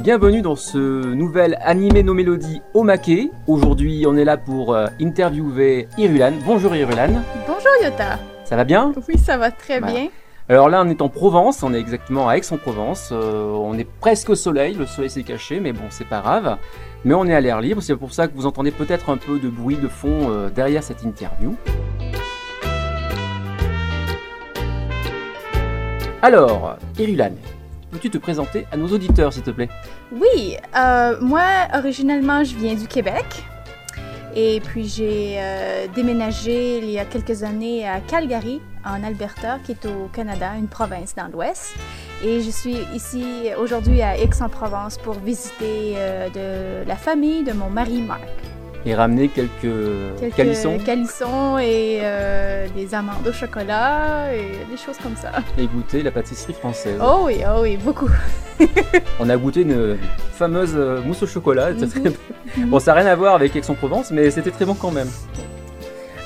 [0.00, 3.30] bienvenue dans ce nouvel animé nos mélodies au maquet.
[3.46, 6.32] Aujourd'hui, on est là pour euh, interviewer Irulan.
[6.46, 7.22] Bonjour Irulan.
[7.46, 8.18] Bonjour Yota.
[8.44, 8.92] Ça va bien?
[9.08, 10.08] Oui, ça va très Bah, bien.
[10.48, 13.10] Alors là, on est en Provence, on est exactement à Aix-en-Provence.
[13.12, 16.56] Euh, on est presque au soleil, le soleil s'est caché, mais bon, c'est pas grave.
[17.04, 19.38] Mais on est à l'air libre, c'est pour ça que vous entendez peut-être un peu
[19.38, 21.54] de bruit de fond euh, derrière cette interview.
[26.22, 27.32] Alors, Irulan,
[27.90, 29.68] peux-tu te présenter à nos auditeurs, s'il te plaît?
[30.12, 31.42] Oui, euh, moi,
[31.74, 33.44] originellement, je viens du Québec.
[34.34, 39.72] Et puis, j'ai euh, déménagé il y a quelques années à Calgary, en Alberta, qui
[39.72, 41.74] est au Canada, une province dans l'Ouest.
[42.24, 48.02] Et je suis ici aujourd'hui à Aix-en-Provence pour visiter euh, la famille de mon mari
[48.02, 48.49] Marc.
[48.86, 49.50] Et ramener quelques,
[50.18, 55.32] Quelques calissons calissons et euh, des amandes au chocolat et des choses comme ça.
[55.58, 56.98] et goûter la pâtisserie française.
[57.02, 58.08] Oh oui, oh oui, beaucoup.
[59.20, 59.98] On a goûté une
[60.32, 61.74] fameuse euh, mousse au chocolat.
[61.74, 62.12] Très-
[62.66, 65.08] Bon, ça n'a rien à voir avec Aix-en-Provence, mais c'était très bon quand même.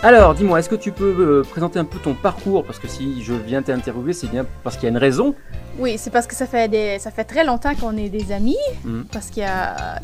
[0.03, 2.63] Alors, dis-moi, est-ce que tu peux euh, présenter un peu ton parcours?
[2.65, 5.35] Parce que si je viens t'interviewer, c'est bien parce qu'il y a une raison.
[5.79, 8.59] Oui, c'est parce que ça fait, des, ça fait très longtemps qu'on est des amis.
[8.85, 9.07] Mhm.
[9.11, 9.99] Parce qu'il y a.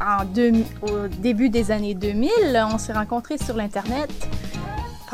[0.00, 2.30] En deux, au début des années 2000,
[2.72, 4.10] on s'est rencontrés sur l'Internet.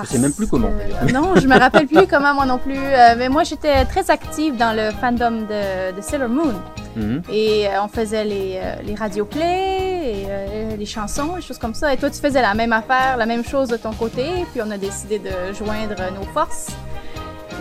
[0.03, 0.69] Je sais même plus comment,
[1.13, 2.77] non, je me rappelle plus comment moi non plus.
[2.77, 6.55] Euh, mais moi, j'étais très active dans le fandom de, de Sailor Moon.
[6.97, 7.23] Mhm.
[7.33, 10.27] Et euh, on faisait les, euh, les radioplays,
[10.73, 11.93] et les chansons, des choses comme ça.
[11.95, 14.27] Et toi, tu faisais la même affaire, la même chose de ton côté.
[14.53, 16.69] Puis on a décidé de joindre nos forces.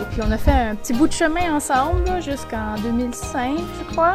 [0.00, 4.14] Et puis on a fait un petit bout de chemin ensemble jusqu'en 2005, je crois.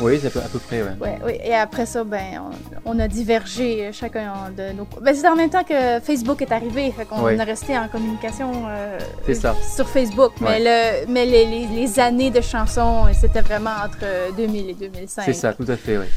[0.00, 0.90] Oui, c'est à peu, à peu près, ouais.
[1.00, 1.32] Ouais, oui.
[1.42, 2.42] Et après ça, ben,
[2.84, 4.86] on, on a divergé chacun de nos.
[5.00, 7.38] Ben, c'est en même temps que Facebook est arrivé, fait qu'on Ouais.
[7.40, 8.98] a resté en communication euh,
[9.34, 9.54] ça.
[9.74, 10.32] sur Facebook.
[10.40, 14.04] Mais, le, mais les, les- les années de chansons, c'était vraiment entre
[14.36, 15.22] 2000 et 2005.
[15.24, 16.08] C'est ça, tout à fait, ouais.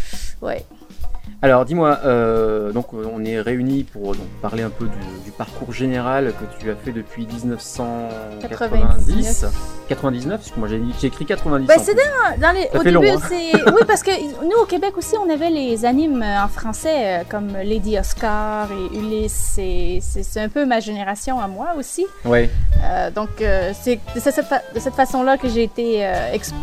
[0.41, 0.65] Ouais.
[1.41, 4.97] Alors, dis-moi, euh, donc euh, on est réunis pour euh, donc, parler un peu du,
[5.23, 9.45] du parcours général que tu as fait depuis 1990.
[9.87, 11.65] 99, parce que moi j'ai écrit 90.
[11.65, 12.41] Ben, en c'est plus.
[12.41, 13.21] Dans les, au début, long, hein.
[13.29, 13.53] c'est.
[13.71, 14.11] Oui, parce que
[14.43, 19.55] nous, au Québec aussi, on avait les animes en français, comme Lady Oscar et Ulysse.
[19.59, 22.05] et C'est un peu ma génération à moi aussi.
[22.83, 26.53] Euh, donc, euh, c'est de cette, fa- cette façon-là que j'ai été euh, ex-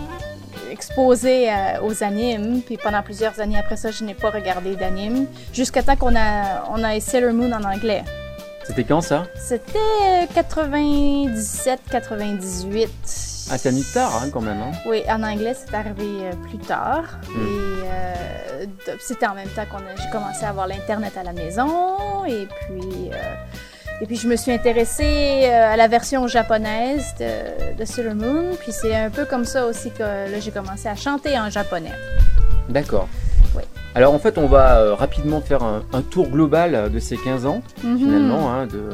[0.76, 2.62] exposée euh, aux animes.
[2.62, 5.26] Puis pendant plusieurs années après ça, je n'ai pas regardé d'animes.
[5.53, 8.04] Jusqu'à temps qu'on a, on a Sailor Moon en anglais.
[8.64, 9.26] c'était quand ça?
[9.34, 13.26] C'était 97-98.
[13.48, 14.60] Ah, c'est mis tard hein, quand même.
[14.60, 14.72] Hein?
[14.86, 17.04] Oui, en anglais, c'est arrivé euh, plus tard.
[17.28, 17.32] Mm.
[17.32, 18.15] Et euh,
[19.00, 22.25] c'était en même temps qu'on a, j'ai commencé à avoir l'Internet à la maison.
[22.26, 23.34] Et puis, euh,
[24.01, 28.57] et puis je me suis intéressée euh, à la version japonaise de, de Sailor Moon.
[28.59, 31.93] Puis c'est un peu comme ça aussi que là, j'ai commencé à chanter en japonais.
[32.69, 33.09] D'accord.
[33.55, 33.62] Oui.
[33.97, 37.17] Alors en fait, on va euh, rapidement faire un, un tour global euh, de ces
[37.17, 37.99] 15 ans, Mhm.
[37.99, 38.91] finalement, hein, de,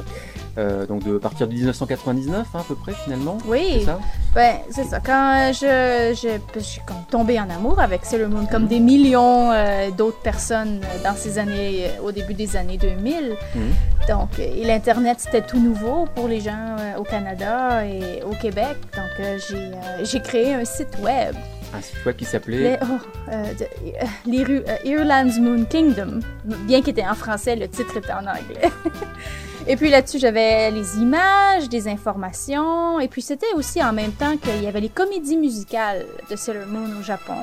[0.59, 3.37] euh, donc de partir de 1999 hein, à peu près finalement.
[3.43, 3.99] C'est Oui, ça?
[4.33, 5.01] Ben, c'est ça.
[5.01, 9.51] Quand je, je, je suis comme tombée en amour avec Sailor Moon, comme des millions
[9.51, 13.35] euh, d'autres personnes dans ces années, euh, au début des années 2000.
[13.57, 13.63] Mhm.
[14.09, 18.77] Donc, et l'Internet, c'était tout nouveau pour les gens au Canada et au Québec.
[18.97, 19.27] Donc,
[20.05, 21.35] j'ai créé un site web,
[21.75, 22.79] Un site web qui s'appelait?
[22.83, 22.87] oh,
[23.31, 26.21] euh, euh, euh, Ireland's Moon Kingdom.
[26.45, 28.71] Bien qu'il était en français, le titre était en anglais.
[29.67, 32.99] Et puis là-dessus, j'avais les images, des informations.
[33.01, 36.67] Et puis c'était aussi en même temps qu'il y avait les comédies musicales de Sailor
[36.67, 37.37] Moon au Japon.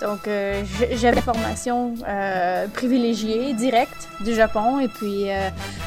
[0.00, 0.62] Donc euh,
[0.92, 4.78] j'avais l'information euh, privilégiée, directe du Japon.
[4.78, 5.26] Et puis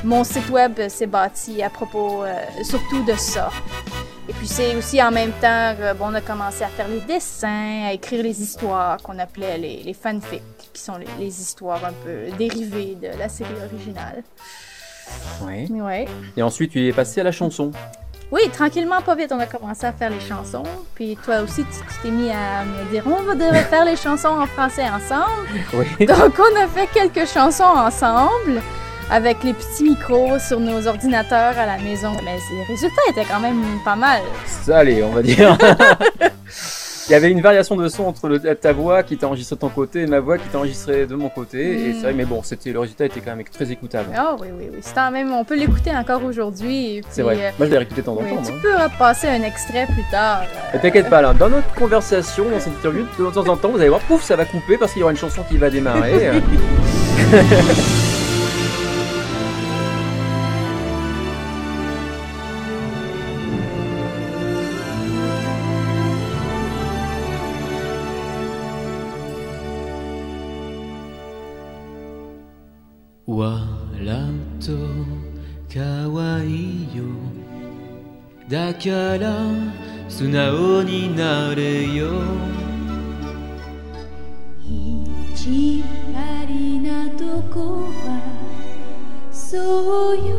[0.04, 2.26] mon site web s'est bâti à propos
[2.64, 3.50] surtout de ça.
[4.32, 7.02] Et puis c'est aussi en même temps que bon, on a commencé à faire les
[7.02, 10.42] dessins, à écrire les histoires qu'on appelait les, les fanfics,
[10.72, 14.24] qui sont les, les histoires un peu dérivées de la série originale.
[15.42, 15.68] Ouais.
[15.70, 16.08] Ouais.
[16.38, 17.74] Et ensuite, tu es passé à la chanson.
[18.32, 20.64] Oui, tranquillement, pas vite, on a commencé à faire les chansons.
[20.96, 23.98] Puis toi aussi, tu tu t'es mis à me dire, on va devrait faire les
[23.98, 25.60] chansons en français ensemble.
[25.74, 26.06] Oui.
[26.06, 28.62] Donc, on a fait quelques chansons ensemble
[29.12, 32.12] avec les petits micros sur nos ordinateurs à la maison.
[32.26, 34.22] Mais les résultats étaient quand même pas mal.
[34.48, 35.58] Ça, allez, on va dire.
[37.10, 39.60] Il y avait une variation de son entre le- ta voix qui était enregistrée de
[39.60, 41.60] ton côté et ma voix qui était enregistrée de mon côté.
[41.74, 41.94] Et Mm.
[41.96, 44.10] c'est vrai, mais bon, c'était le résultat était quand même très écoutable.
[44.16, 44.78] Ah oui, oui, oui.
[44.82, 47.02] C'est quand même, on peut l'écouter encore aujourd'hui.
[47.10, 47.36] C'est vrai.
[47.38, 48.42] euh, Moi, je l'ai réécouté de temps en oui, temps.
[48.46, 50.44] tu peux repasser un extrait plus tard.
[50.74, 53.80] euh, t'inquiète pas, là, dans notre conversation, dans cette interview, de temps en temps, vous
[53.80, 56.30] allez voir, pouf, ça va couper parce qu'il y aura une chanson qui va démarrer.
[75.82, 77.04] 可愛いよ。
[78.48, 79.34] だから
[80.08, 82.12] 素直になれよ。
[84.64, 85.84] 意地
[86.14, 86.50] 悪
[86.84, 88.22] なとこは
[89.32, 90.36] そうよ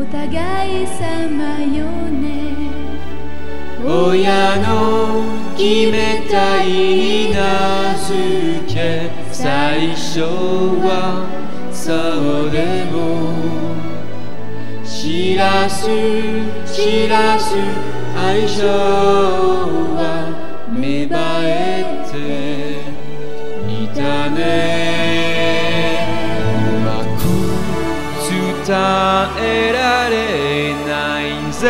[0.00, 2.70] お互い様よね。
[3.84, 5.24] 親の
[5.56, 9.10] 決めたい名付け。
[9.32, 10.20] 最初
[10.86, 11.26] は
[11.72, 13.63] そうでも
[15.14, 15.86] 知らず
[16.66, 17.54] 知らず
[18.16, 20.02] 愛情は
[20.68, 22.18] 芽生えて
[23.72, 24.42] いたね。
[26.50, 27.22] うまく
[28.66, 28.74] 伝
[29.38, 30.12] えられ
[30.84, 31.22] ない
[31.52, 31.62] ぜ。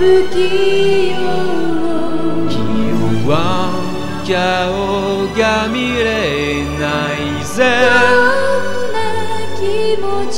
[0.00, 0.34] 不器
[1.12, 1.14] 用
[2.50, 3.32] 今日は
[4.26, 8.39] 顔が見れないぜ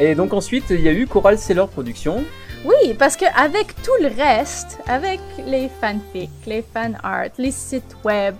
[0.00, 2.24] Et donc ensuite, il y a eu Coral Seller Productions.
[2.64, 7.96] Oui, parce que avec tout le reste, avec les fanfics, les fan art, les sites
[8.02, 8.34] web,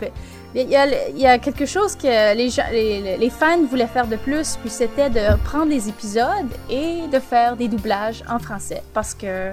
[0.55, 4.71] il y a, quelque chose que les, les, les fans voulaient faire de plus, puis
[4.71, 8.83] c'était de prendre les épisodes et de faire des doublages en français.
[8.93, 9.53] Parce que,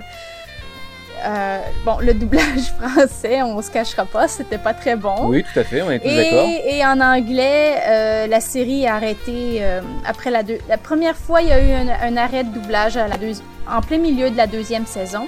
[1.26, 5.16] euh, bon, le doublage français, on se cachera pas, c'était pas très bon.
[5.28, 6.48] Oui, tout à fait, on est tous d'accord.
[6.66, 10.58] Et, en anglais, euh, la série a arrêté euh, après la deux.
[10.70, 13.42] La première fois, il y a eu un, un arrêt de doublage à la deuxi-
[13.70, 15.28] en plein milieu de la deuxième saison.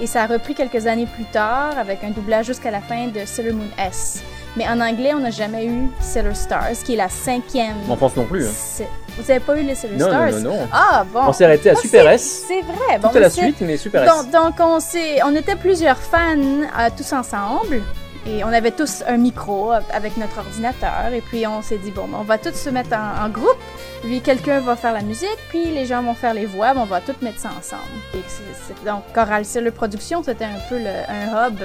[0.00, 3.20] Et ça a repris quelques années plus tard avec un doublage jusqu'à la fin de
[3.26, 4.22] Sailor Moon S.
[4.56, 7.76] Mais en anglais, on n'a jamais eu Sailor Stars, qui est la cinquième.
[7.88, 8.46] En France non plus.
[8.46, 8.84] hein.
[9.18, 10.30] Vous avez pas eu Laissez le Non, Stars?
[10.32, 10.68] non, non, non.
[10.72, 11.20] Ah, bon.
[11.28, 12.44] On s'est arrêté à Ah, Super S.
[12.48, 12.96] C'est vrai.
[12.96, 14.10] Tout Bon, à la suite, mais Super S.
[14.10, 17.82] Donc, donc on, s'est- on était plusieurs fans euh, tous ensemble
[18.26, 22.06] et on avait tous un micro avec notre ordinateur et puis on s'est dit bon,
[22.08, 23.56] ben, on va tous se mettre en, en groupe.
[24.02, 26.86] Puis quelqu'un va faire la musique, puis les gens vont faire les voix, ben, on
[26.86, 27.82] va tous mettre ça ensemble.
[28.14, 31.58] Et c'est- donc Choral Celle Production, c'était un peu le- un hub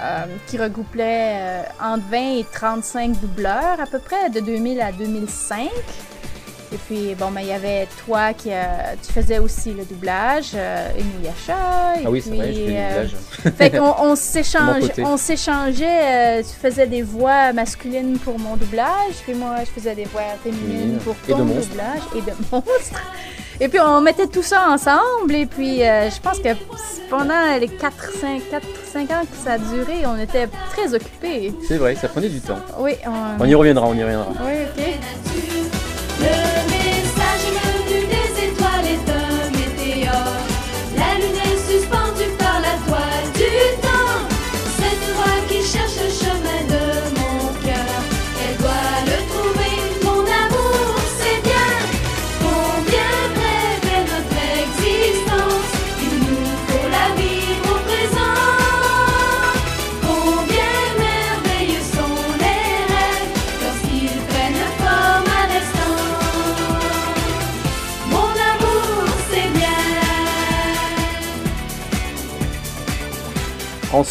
[0.00, 4.92] euh, qui regroupait euh, entre 20 et 35 doubleurs à peu près de 2000 à
[4.92, 5.70] 2005.
[6.72, 8.64] Et puis, bon, ben, il y avait toi qui euh,
[9.06, 12.00] tu faisais aussi le doublage, euh, Inuyasha.
[12.00, 13.54] et Ah oui, c'est vrai, puis, je fais du euh, doublage.
[13.56, 16.40] fait qu'on on s'échange, on s'échangeait.
[16.40, 20.22] euh, tu faisais des voix masculines pour mon doublage, puis moi je faisais des voix
[20.42, 23.02] féminines pour ton doublage et de monstres.
[23.60, 26.48] Et puis on mettait tout ça ensemble et puis je pense que
[27.08, 31.54] pendant les 4 5 4 5 ans que ça a duré, on était très occupés.
[31.66, 32.58] C'est vrai, ça prenait du temps.
[32.78, 33.42] Oui, on...
[33.42, 34.26] On y reviendra, on y reviendra.
[34.44, 35.55] Oui, OK.
[36.26, 36.75] Le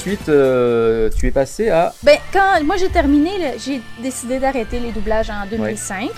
[0.05, 1.91] Ensuite, euh, tu es passé à.
[2.03, 6.11] Ben, quand moi j'ai terminé, j'ai décidé d'arrêter les doublages en 2005.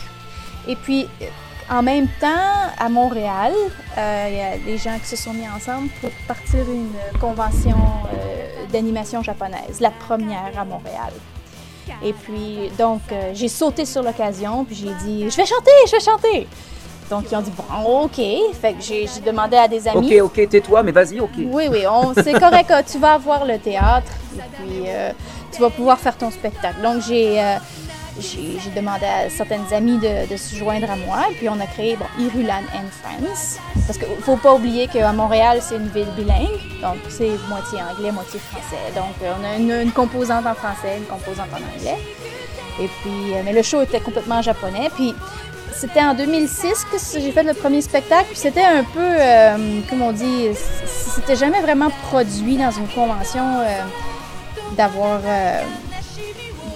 [0.67, 1.25] Et puis, euh,
[1.70, 2.27] en même temps,
[2.77, 3.53] à Montréal,
[3.98, 7.77] euh, il y a des gens qui se sont mis ensemble pour partir une convention
[7.77, 11.13] euh, d'animation japonaise, la première à Montréal.
[12.03, 13.01] Et puis, donc,
[13.34, 16.48] j'ai sauté sur l'occasion, puis j'ai dit, je vais chanter, je vais chanter.
[17.10, 18.22] Donc, ils ont dit, bon, OK.
[18.60, 20.20] Fait que j'ai demandé à des amis.
[20.20, 21.30] Ok, ok, tais-toi, mais vas-y, ok.
[21.38, 21.84] Oui, oui,
[22.16, 22.72] c'est correct.
[22.92, 25.12] tu vas avoir le théâtre et puis euh,
[25.52, 26.82] tu vas pouvoir faire ton spectacle.
[26.82, 27.56] Donc, j'ai euh,
[28.20, 31.68] j'ai demandé à certaines amies de, de se joindre à moi et puis on a
[31.68, 33.60] créé bon, Irulan and Friends.
[33.86, 36.60] Parce qu'il ne faut pas oublier qu'à Montréal, c'est une ville bilingue.
[36.82, 38.92] Donc, c'est moitié anglais, moitié français.
[38.96, 41.98] Donc, euh, on a une, une composante en français, une composante en anglais.
[42.80, 44.90] Et puis, mais le show était complètement en japonais.
[44.94, 45.16] Puis,
[45.80, 48.26] c'était en 2006 que j'ai fait le premier spectacle.
[48.30, 50.50] Puis c'était un peu, euh, comme on dit,
[50.86, 53.84] c'était jamais vraiment produit dans une convention euh,
[54.76, 55.62] d'avoir euh,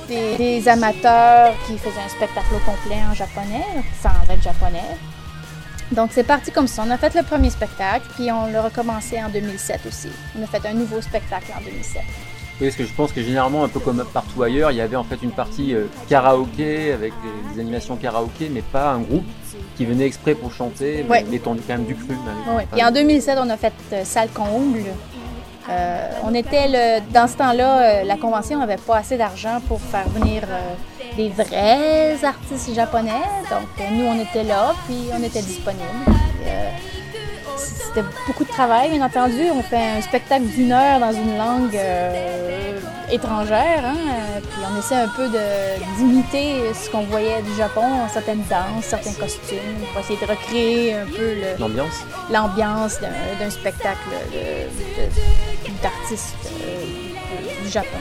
[0.08, 3.66] des, des amateurs qui faisaient un spectacle au complet en japonais,
[4.02, 4.98] sans être japonais.
[5.92, 6.84] Donc c'est parti comme ça.
[6.86, 10.10] On a fait le premier spectacle, puis on l'a recommencé en 2007 aussi.
[10.40, 12.02] On a fait un nouveau spectacle en 2007.
[12.62, 14.96] Oui, parce que je pense que généralement, un peu comme partout ailleurs, il y avait
[14.96, 19.26] en fait une partie euh, karaoké avec des, des animations karaoké, mais pas un groupe
[19.76, 22.16] qui venait exprès pour chanter, mais étant quand même du cru.
[22.56, 22.68] Ouais.
[22.72, 24.84] Puis en 2007, on a fait euh, Salle Comble.
[25.70, 29.80] Euh, on était le, dans ce temps-là, euh, la convention n'avait pas assez d'argent pour
[29.80, 30.44] faire venir
[31.16, 33.24] des vrais artistes japonais.
[33.50, 35.84] Donc nous, on était là, puis on était disponibles.
[37.58, 39.44] C'était beaucoup de travail, bien entendu.
[39.54, 42.80] On fait un spectacle d'une heure dans une langue euh,
[43.12, 43.84] étrangère.
[43.86, 43.96] hein.
[44.42, 49.14] Puis on essaie un peu de- d'imiter ce qu'on voyait du Japon, certaines danses, certains
[49.14, 49.58] costumes,
[49.92, 52.06] pour essayer de recréer un peu L'ambiance.
[52.32, 53.00] l'ambiance
[53.40, 54.10] d'un spectacle
[55.84, 57.98] d'artistes euh, du Japon.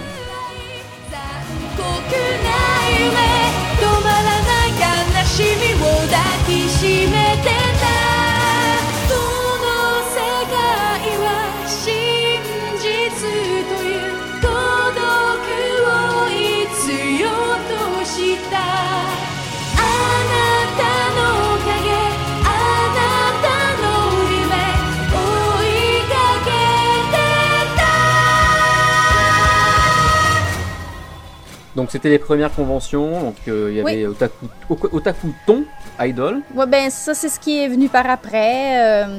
[31.76, 33.20] Donc c'était les premières conventions.
[33.22, 33.92] Donc euh, il y Oui.
[33.92, 34.46] avait Otaku,
[34.92, 35.64] Otaku Ton
[36.00, 39.04] Idol, Ouais, ben ça, c'est ce qui est venu par après.
[39.06, 39.18] euh,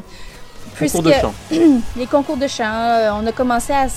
[0.78, 1.34] concours de chant.
[1.98, 3.88] les concours de chant, euh, on a commencé à,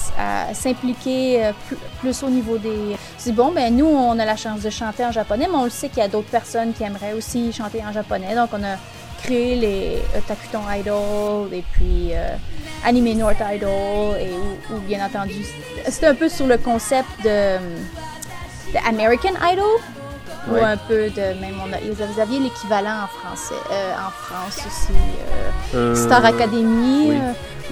[0.54, 1.52] s'impliquer euh,
[2.00, 2.96] plus, au niveau des...
[3.18, 5.70] C'est bon, ben nous, on a la chance de chanter en japonais, mais on le
[5.70, 8.34] sait qu'il y a d'autres personnes qui aimeraient aussi chanter en japonais.
[8.34, 8.76] Donc, on a
[9.22, 12.36] créé les Otakuton Idol et puis euh,
[12.84, 14.30] Anime North Idol et
[14.70, 15.44] où, bien entendu,
[15.86, 17.56] c'était un peu sur le concept de,
[18.72, 19.80] de American Idol.
[20.50, 24.58] Ou un peu de même on a, vous aviez l'équivalent en français euh, en France
[24.66, 27.18] aussi euh, Euh, Star Academy oui.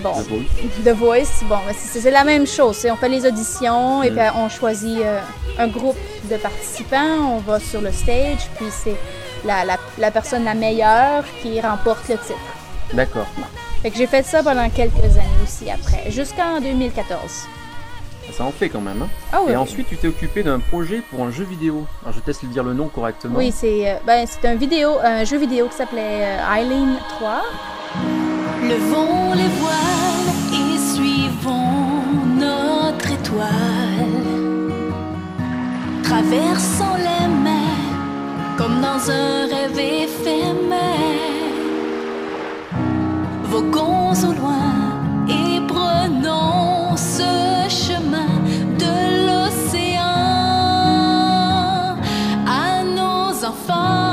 [0.02, 0.82] bon The Voice.
[0.84, 2.86] The Voice, bon, c'est la même chose.
[2.90, 4.14] On fait les auditions et Mm.
[4.16, 4.98] puis on choisit
[5.58, 5.98] un groupe
[6.30, 7.36] de participants.
[7.36, 8.96] On va sur le stage, puis c'est
[9.44, 12.38] la, la- la personne la meilleure qui remporte le titre.
[12.94, 13.26] D'accord.
[13.82, 17.46] Fait que j'ai fait ça pendant quelques années aussi après, jusqu'en 2014.
[18.32, 19.02] Ça en fait quand même.
[19.02, 19.08] hein.
[19.32, 19.52] Ah oui.
[19.52, 21.84] Et ensuite, tu t'es occupé d'un projet pour un jeu vidéo.
[22.02, 23.36] Alors, je te laisse le dire le nom correctement.
[23.38, 27.42] Oui, c'est euh, ben, c'est un vidéo, un jeu vidéo qui s'appelait euh, Eileen 3.
[28.62, 32.02] Levons les voiles et suivons
[32.38, 33.50] notre étoile.
[36.02, 40.78] Traversons les mers comme dans un rêve éphémère.
[43.44, 44.71] Voguons au loin
[53.68, 54.11] nos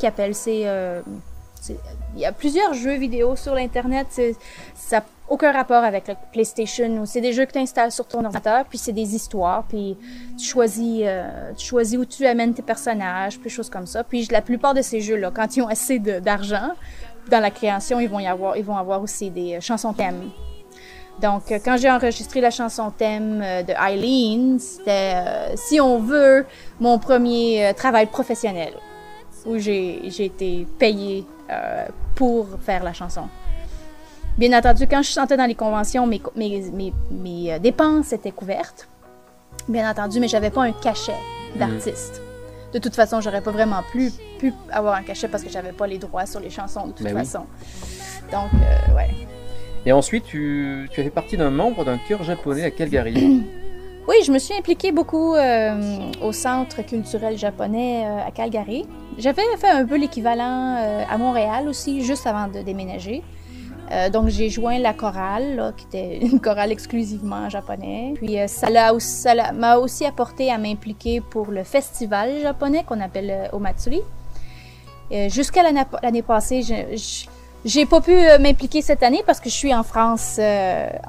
[0.00, 1.00] qui euh,
[1.60, 1.76] c'est-
[2.14, 4.06] il y a plusieurs jeux vidéo sur l'internet,
[4.74, 8.24] ça n'a aucun rapport avec le PlayStation c'est des jeux que tu installes sur ton
[8.24, 9.96] ordinateur puis c'est des histoires puis
[10.38, 14.02] tu choisis euh, tu choisis où tu amènes tes personnages, puis choses comme ça.
[14.02, 16.70] Puis la plupart de ces jeux là quand ils ont assez d'argent
[17.30, 20.30] dans la création, ils vont y avoir ils vont avoir aussi des euh, chansons thèmes.
[21.20, 26.46] Donc, quand j'ai enregistré la chanson thème de Eileen, c'était, si on veut,
[26.80, 28.72] mon premier travail professionnel,
[29.46, 33.22] où j'ai été payée euh, pour faire la chanson.
[34.38, 38.30] Bien entendu, quand je chantais dans les conventions, mes, mes, mes, mes, euh, dépenses étaient
[38.30, 38.88] couvertes.
[39.68, 41.16] Bien entendu, mais j'avais pas un cachet
[41.56, 42.22] d'artiste.
[42.72, 45.86] De toute façon, j'aurais pas vraiment pu, pu avoir un cachet parce que j'avais pas
[45.86, 47.24] les droits sur les chansons de toute Ben oui.
[47.24, 47.44] façon.
[48.30, 49.10] Donc, euh, ouais.
[49.84, 53.42] Et ensuite, tu, tu as fait partie d'un membre d'un chœur japonais à Calgary.
[54.10, 58.84] Oui, je me suis impliquée beaucoup euh, au Centre culturel japonais euh, à Calgary.
[59.18, 63.22] J'avais fait un peu l'équivalent euh, à Montréal aussi, juste avant de déménager.
[64.12, 68.14] Donc j'ai joint la chorale, qui était une chorale exclusivement en japonais.
[68.16, 68.68] Puis ça
[69.52, 74.00] m'a aussi apporté à m'impliquer pour le festival japonais qu'on appelle Omatsuri.
[75.28, 75.62] Jusqu'à
[76.02, 77.26] l'année passée, je- je-
[77.64, 80.38] j'ai pas pu m'impliquer cette année parce que je suis en France,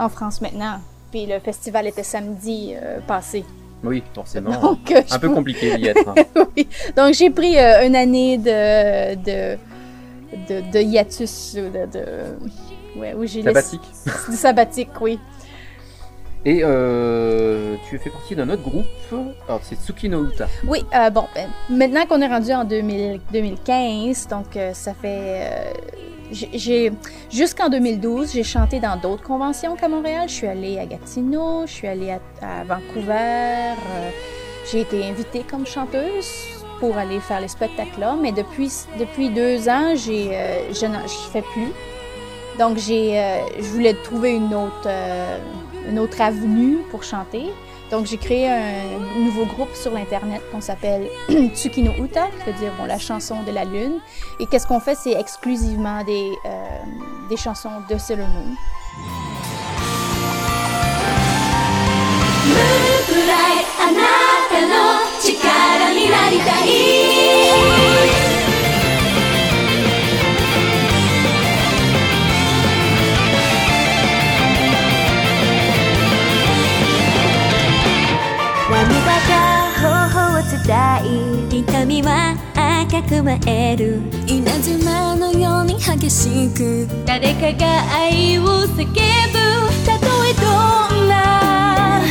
[0.06, 0.80] en France maintenant.
[1.12, 3.44] Puis le festival était samedi euh, passé.
[3.84, 4.52] Oui, forcément.
[4.62, 6.14] Donc, euh, je Un peu compliqué d'y être.
[6.56, 6.68] oui.
[6.96, 9.58] Donc j'ai pris euh, une année de de
[10.48, 14.30] de, de hiatus de, de ouais, où j'ai laissé- Sabbatique.
[14.30, 15.20] de sabbatique, oui.
[16.44, 18.86] Et euh, tu fais partie d'un autre groupe.
[19.48, 20.48] Alors, c'est Tsukino Uta.
[20.68, 25.52] Oui, euh, bon, ben, maintenant qu'on est rendu en 2000 2015, donc euh, ça fait.
[25.52, 25.74] euh,
[26.32, 26.92] j'ai-
[27.30, 30.28] Jusqu'en 2012, j'ai chanté dans d'autres conventions qu'à Montréal.
[30.30, 33.76] Je suis allée à Gatineau, je suis allée à, Vancouver.
[34.72, 36.32] j'ai été invitée comme chanteuse
[36.80, 40.32] pour aller faire les spectacles là, mais depuis, depuis deux ans, j'ai,
[40.74, 40.98] je ne
[41.32, 41.72] fais plus.
[42.58, 44.88] Donc, je voulais trouver une autre,
[45.90, 47.46] une autre avenue pour chanter.
[47.90, 51.10] Donc, j'ai créé un nouveau groupe sur l'Internet qu'on s'appelle
[51.54, 54.00] Tsukino Uta, qui veut dire bon, la chanson de la lune.
[54.40, 54.96] Et qu'est-ce qu'on fait?
[54.96, 56.80] C'est exclusivement des, euh,
[57.30, 58.56] des chansons de Sailor Moon.
[66.44, 67.21] く
[81.92, 82.38] 伝い痛みは
[82.88, 84.02] 赤く燃える。
[84.26, 86.88] 稲妻のように激しく。
[87.06, 88.88] 誰かが愛を叫ぶ。
[89.86, 90.42] たとえど
[91.04, 92.02] んな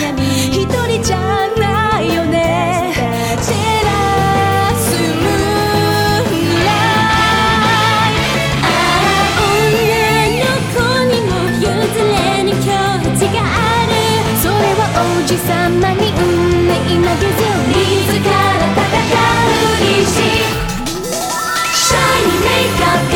[0.53, 1.17] 一人じゃ
[1.59, 2.93] ないよね。
[3.41, 3.49] 照
[3.87, 3.89] ら
[4.77, 6.77] すムーンライ
[8.61, 9.65] トああ女
[10.37, 11.65] の子にも譲
[11.97, 12.61] れぬ境
[13.17, 13.49] 地があ
[13.87, 13.91] る。
[14.43, 15.49] それは王子様
[15.95, 16.23] に運
[16.67, 16.69] 命
[17.01, 17.50] 投げず
[22.61, 23.10] Fica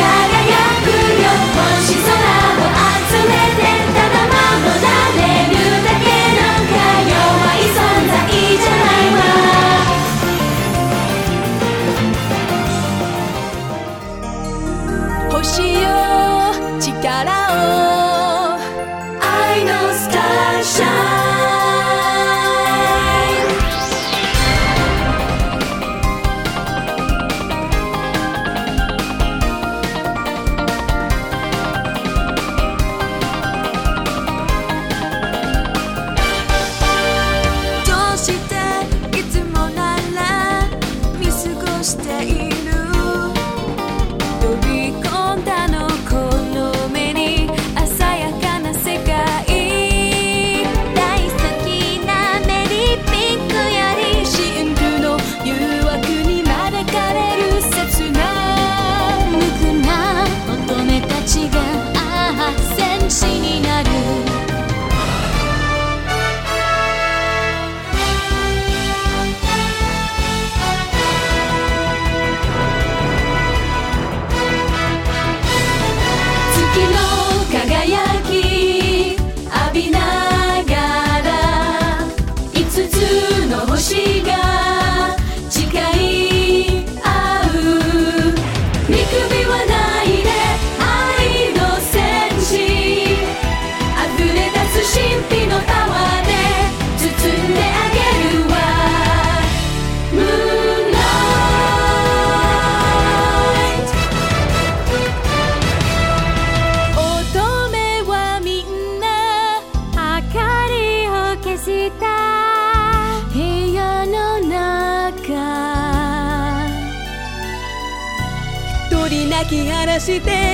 [120.05, 120.44] si te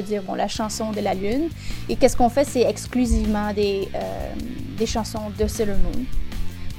[0.00, 1.48] Dire bon, la chanson de la lune.
[1.88, 2.44] Et qu'est-ce qu'on fait?
[2.44, 3.98] C'est exclusivement des, euh,
[4.78, 6.04] des chansons de Sailor Moon.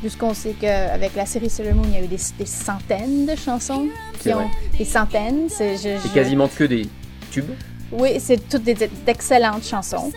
[0.02, 3.36] Puisqu'on sait qu'avec la série Sailor Moon, il y a eu des, des centaines de
[3.36, 3.88] chansons.
[4.22, 5.50] Qui ont, des centaines.
[5.50, 6.88] C'est je- C'est je- quasiment que des
[7.32, 7.50] tubes.
[7.92, 10.12] Oui, c'est toutes des- d'excellentes chansons.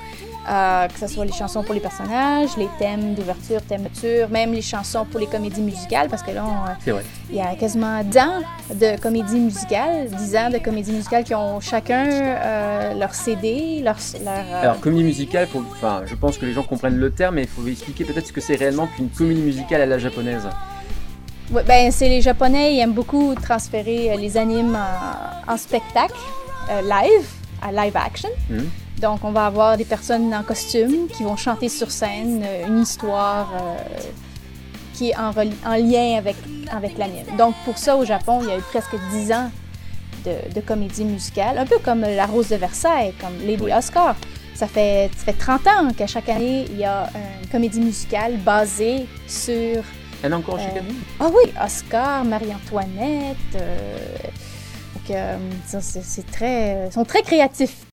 [0.50, 4.52] Euh, que ce soit les chansons pour les personnages, les thèmes d'ouverture, thèmes de même
[4.52, 7.00] les chansons pour les comédies musicales, parce que là, on, euh,
[7.30, 8.40] il y a quasiment 10 ans
[8.74, 13.94] de comédies musicales, 10 ans de comédies musicales qui ont chacun euh, leur CD, leur...
[14.24, 17.36] leur euh, Alors, comédie musicale, faut- enfin, je pense que les gens comprennent le terme,
[17.36, 20.48] mais il faut expliquer peut-être ce que c'est réellement qu'une comédie musicale à la japonaise.
[21.52, 24.76] ouais, ben, c'est les Japonais, ils aiment beaucoup transférer les animes
[25.46, 26.16] en, en spectacle,
[26.82, 27.28] live,
[27.62, 28.28] à live action.
[28.50, 28.68] Mhm.
[29.02, 32.80] Donc, on va avoir des personnes en costume qui vont chanter sur scène euh, une
[32.82, 33.76] histoire euh,
[34.94, 35.32] qui est en,
[35.76, 36.36] lien avec,
[36.70, 36.96] avec.
[37.36, 39.50] Donc, pour ça, au Japon, il y a eu presque 10 ans
[40.24, 43.72] de, de comédie musicale, un peu comme La Rose de Versailles, comme Lady Oui.
[43.72, 44.14] Oscar.
[44.54, 47.08] Ça fait, ça fait 30 ans qu'à chaque année, il y a
[47.42, 49.82] une comédie musicale basée sur
[50.22, 50.94] Elle encore chez Euh, Camille?
[51.18, 53.36] ah oui, Oscar, Marie-Antoinette.
[53.56, 53.98] euh,
[55.72, 57.91] donc, c'est très, ils sont très créatifs.「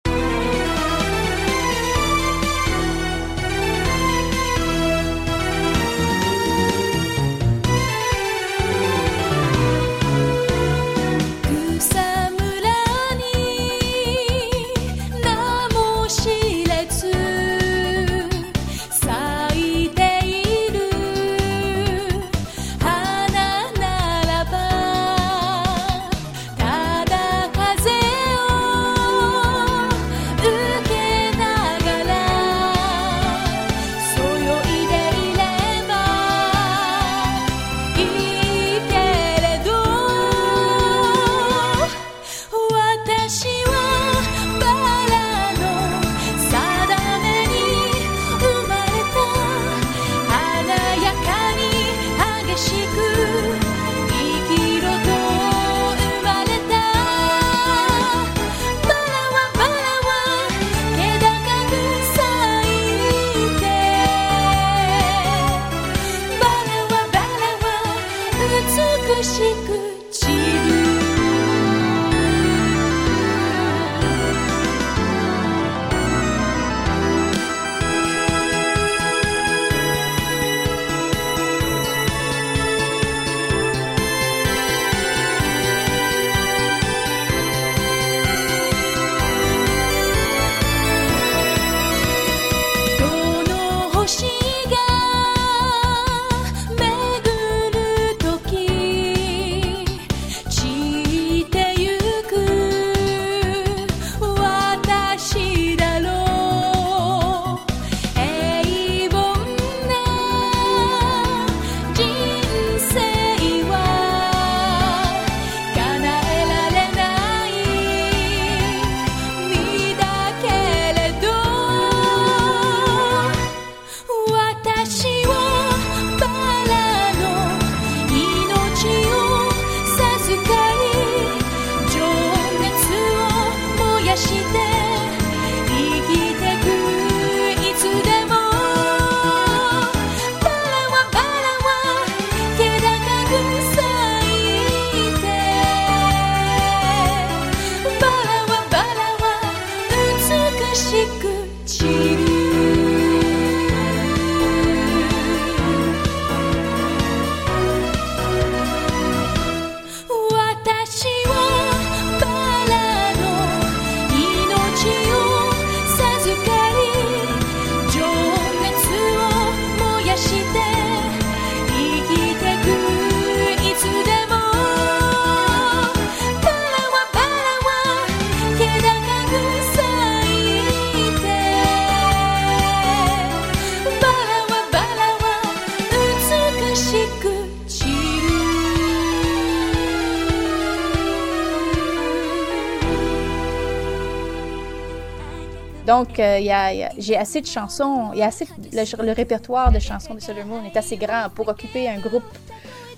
[195.93, 198.27] Donc, euh, il y a- il y a- j'ai assez de chansons, il y a
[198.27, 201.99] assez le, le répertoire de chansons de Sailor Moon est assez grand pour occuper un
[201.99, 202.23] groupe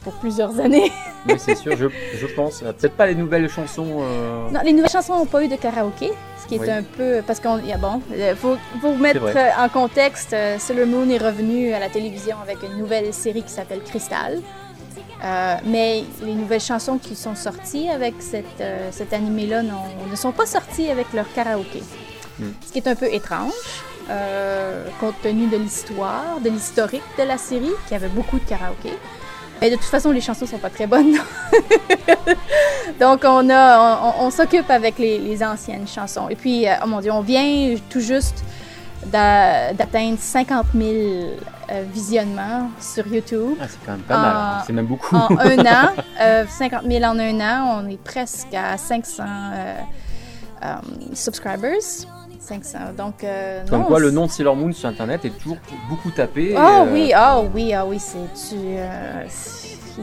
[0.04, 0.92] pour plusieurs années.
[1.28, 1.88] Oui, c'est sûr, je,
[2.22, 2.62] je pense.
[2.62, 3.88] Euh, Peut-être pas les nouvelles chansons.
[4.00, 6.70] euh, Non, les nouvelles chansons n'ont pas eu de karaoké, ce qui est Oui.
[6.70, 9.26] un peu parce qu'on y a bon, il faut, faut mettre
[9.60, 10.36] en contexte.
[10.60, 14.40] Sailor Moon est revenu à la télévision avec une nouvelle série qui s'appelle Crystal.
[15.24, 20.32] Euh, mais les nouvelles chansons qui sont sorties avec cette, euh, cet animé-là ne sont
[20.34, 21.82] pas sorties avec leur karaoké.
[22.66, 23.54] Ce qui est un peu étrange.
[24.10, 28.92] euh, compte tenu de l'histoire, de l'historique de la série, qui avait beaucoup de karaoké.
[29.62, 31.16] Mais de toute façon, les chansons sont pas très bonnes.
[33.00, 36.30] Donc, on, a, on, on s'occupe avec les, les anciennes chansons.
[36.30, 38.44] Et puis, euh, oh mon Dieu, on vient tout juste
[39.08, 40.88] d'a- d'atteindre 50 000
[41.72, 44.36] euh, visionnements sur YouTube Ah, c'est quand même pas mal.
[44.36, 44.64] Hein.
[44.68, 45.16] C'est même beaucoup.
[45.16, 45.90] en un an.
[46.22, 47.82] Euh, 50 000 en un an.
[47.84, 49.76] On est presque à 500 euh,
[50.64, 50.76] euh,
[51.14, 52.06] subscribers.
[52.46, 52.78] 500.
[52.98, 55.58] Donc, euh, Comme non, quoi, le nom de Sailor Moon sur Internet est toujours
[55.90, 56.54] beaucoup tapé.
[56.58, 58.18] Ah euh, oui, ah oui, ah oui, c'est
[58.50, 58.56] tu.
[58.56, 59.24] euh,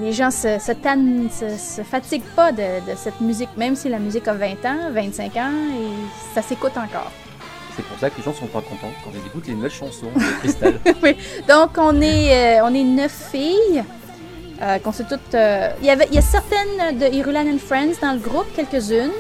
[0.01, 3.89] les gens se, se tannent, se, se fatiguent pas de, de cette musique, même si
[3.89, 7.13] la musique a 20 ans, 25 ans, et ça s'écoute encore.
[7.77, 10.09] C'est pour ça que les gens sont pas contents quand ils écoutent les nouvelles chansons
[10.15, 10.75] de Crystal.
[11.49, 13.83] Donc on est, on est neuf filles.
[14.85, 15.35] Qu'on s'est toutes.
[15.35, 19.11] Il y avait, il y a certaines de Irulan and Friends dans le groupe, quelques-unes.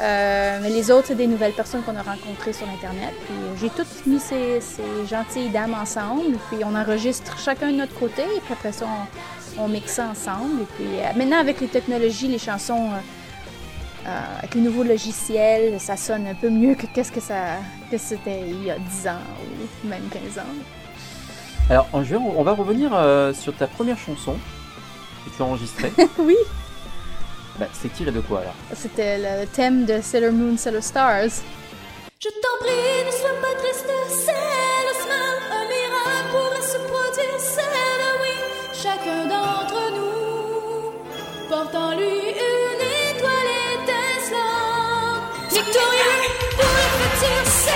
[0.00, 3.14] Euh, mais les autres, c'est des nouvelles personnes qu'on a rencontrées sur Internet.
[3.26, 6.36] Puis j'ai toutes mis ces, ces gentilles dames ensemble.
[6.50, 8.22] Puis on enregistre chacun de notre côté.
[8.22, 8.86] Et puis après ça,
[9.56, 10.62] on, on mixe ça ensemble.
[10.62, 12.90] Et puis euh, maintenant, avec les technologies, les chansons,
[14.06, 17.56] euh, avec les nouveaux logiciels, ça sonne un peu mieux que qu'est-ce que ça
[17.90, 19.22] que c'était il y a 10 ans
[19.84, 20.48] ou même 15 ans.
[21.70, 22.90] Alors, en juin, on va revenir
[23.34, 24.36] sur ta première chanson
[25.24, 25.92] que tu as enregistrée.
[26.18, 26.36] oui.
[27.58, 31.42] Bah, c'est tiré de quoi alors C'était le thème de Sailor Moon, Sailor Stars.
[32.20, 34.32] Je t'en prie, ne sois pas triste, c'est
[34.88, 35.40] le smile.
[35.52, 38.36] Un miracle pourrait se produire, c'est le oui.
[38.74, 40.92] Chacun d'entre nous
[41.48, 45.22] porte en lui une étoile étincelante.
[45.50, 46.16] Victorieux
[46.56, 47.75] pour le futur, c'est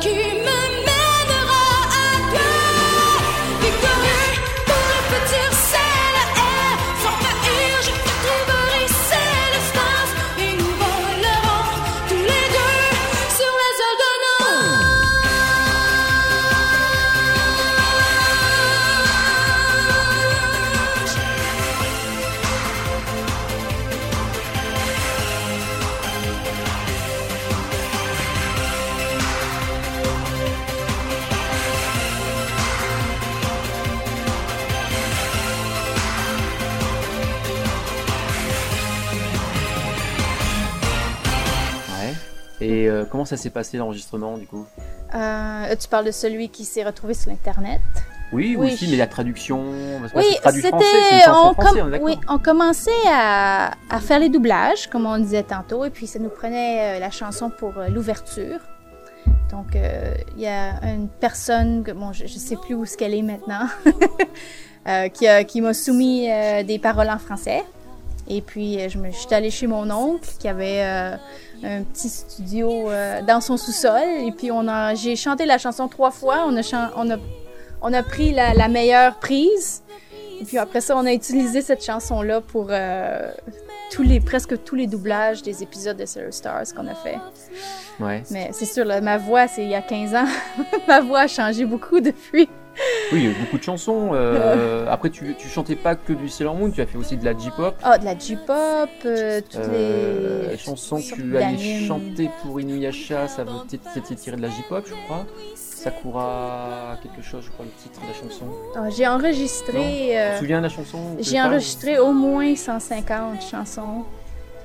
[0.00, 0.81] qui me
[43.02, 44.64] euh, comment ça s'est passé l'enregistrement du coup?
[45.14, 47.80] Euh, tu parles de celui qui s'est retrouvé sur Internet?
[48.32, 48.72] Oui, Oui.
[48.72, 49.62] aussi, mais la traduction.
[50.14, 50.24] Oui,
[50.54, 51.28] c'était.
[51.28, 51.52] On,
[52.02, 56.30] oui, commençait à, à faire les doublages, comme on disait tantôt, et puis ça nous
[56.30, 58.58] prenait euh, la chanson pour l'ouverture.
[59.50, 62.96] Donc, euh, il y a une personne, que, bon, je ne sais plus où ce
[62.96, 63.66] qu'elle est maintenant,
[64.88, 67.62] euh, qui, a- qui m'a soumis euh, des paroles en français.
[68.28, 70.80] Et puis, je me je suis allée chez mon oncle qui avait
[71.64, 74.02] un petit studio euh, dans son sous-sol.
[74.26, 76.44] Et puis, on a, j'ai chanté la chanson trois fois.
[76.46, 77.16] On a, chan- on a,
[77.80, 79.82] on a pris la, la meilleure prise.
[80.40, 83.30] Et puis après ça, on a utilisé cette chanson-là pour euh,
[83.92, 87.18] tous les, presque tous les doublages des épisodes de Sailor Stars qu'on a fait.
[88.00, 88.24] Ouais.
[88.30, 90.26] Mais c'est sûr, là, ma voix, c'est il y a 15 ans.
[90.88, 92.48] ma voix a changé beaucoup depuis.
[93.12, 94.10] Oui, il y a eu beaucoup de chansons.
[94.14, 97.24] euh, après, tu, tu chantais pas que du Sailor Moon, tu as fait aussi de
[97.24, 97.74] la J-pop.
[97.82, 100.48] Ah, de la J-pop, euh, toutes Euh, les...
[100.52, 103.44] la chanson que tu allais chanter pour Inuyasha, ça
[103.94, 105.26] c'était tiré de la J-pop, je crois.
[105.54, 108.46] Sakura, quelque chose, je crois, le titre de la chanson.
[108.76, 109.72] Ah, j'ai enregistré...
[109.72, 114.04] Tu euh, te souviens de la chanson j'ai enregistré au moins 150 chansons.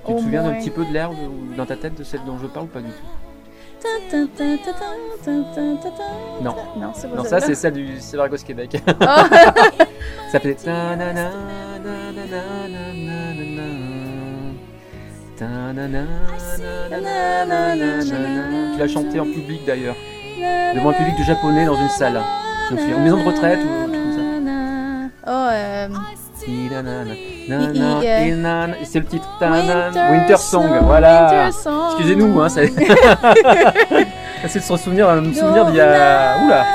[0.06, 2.38] Tu te souviens d'un petit peu de l'air de- dans ta tête de celle dont
[2.40, 2.94] je parle ou pas du tout?
[6.42, 6.56] Non.
[6.78, 8.82] Non, c'est pas Non, ça c'est celle du Severagos Québec.
[9.02, 9.26] Ah.
[10.32, 10.56] ça fait.
[10.56, 10.66] Tu
[18.80, 19.96] l'as chanté en public d'ailleurs,
[20.76, 22.22] devant un public de japonais dans une salle.
[22.70, 24.22] Je me souviens, en maison de retraite ou truc comme ça.
[25.28, 25.88] Oh, euh,
[27.50, 28.68] euh.
[28.84, 29.28] C'est le titre.
[29.42, 31.50] Winter, Winter Song, voilà.
[31.50, 32.62] Excusez-nous, hein, ça-
[34.48, 36.38] c'est de se souvenir, me souvenir d'il y a.
[36.46, 36.66] Oula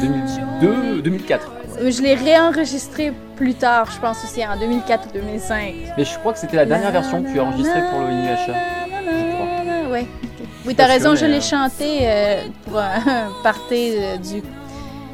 [0.00, 1.50] 2002, 2004.
[1.80, 5.74] Euh, Je l'ai réenregistré plus tard, je pense aussi en 2004 ou 2005.
[5.96, 8.52] Mais je crois que c'était la dernière version que tu as enregistrée pour le Inuyasha.
[9.90, 10.06] Ouais.
[10.64, 14.42] Oui, t'as raison, que, je euh, l'ai chanté euh, pour un party euh, du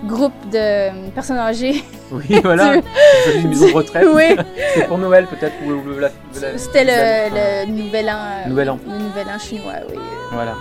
[0.06, 1.82] groupe de personnes âgées.
[2.10, 2.68] Oui, voilà.
[3.26, 4.06] Avez une maison de retraite.
[4.14, 4.34] Oui.
[4.74, 5.52] C'est pour Noël peut-être
[6.00, 6.08] la-
[6.40, 8.16] la- C'était la- le, le nouvel an.
[8.46, 8.78] euh, Nouvel An.
[8.86, 9.98] Le nouvel an chinois, oui.
[10.32, 10.54] Voilà.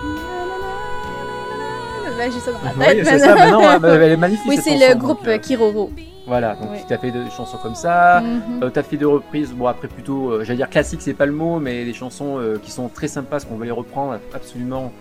[2.18, 3.34] Ben, j'ai ça dans ma tête Oui, c'est ça.
[3.34, 3.60] maintenant.
[3.62, 4.46] Maintenant, elle est magnifique.
[4.48, 5.90] Oui, c'est le donc, groupe euh, euh, Kiroro.
[6.26, 6.54] Voilà.
[6.56, 6.78] Donc Oui.
[6.86, 8.20] tu as fait des chansons comme ça.
[8.20, 8.62] Mhm.
[8.64, 11.32] Euh, t'as fait des reprises, bon après plutôt, euh, j'allais dire classique, c'est pas le
[11.32, 14.92] mot, mais des chansons euh, qui sont très sympas, parce qu'on veut les reprendre absolument,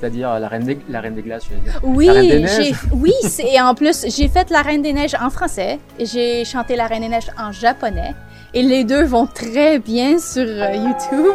[0.00, 1.80] c'est-à-dire la reine des, la reine des glaces, j'allais dire.
[1.82, 2.64] Oui, La Reine des Neiges.
[2.66, 6.04] j'ai, oui, c'est- et en plus, j'ai fait La Reine des Neiges en français et
[6.06, 8.14] j'ai chanté La Reine des Neiges en japonais.
[8.54, 11.34] Et les deux vont très bien sur euh, YouTube.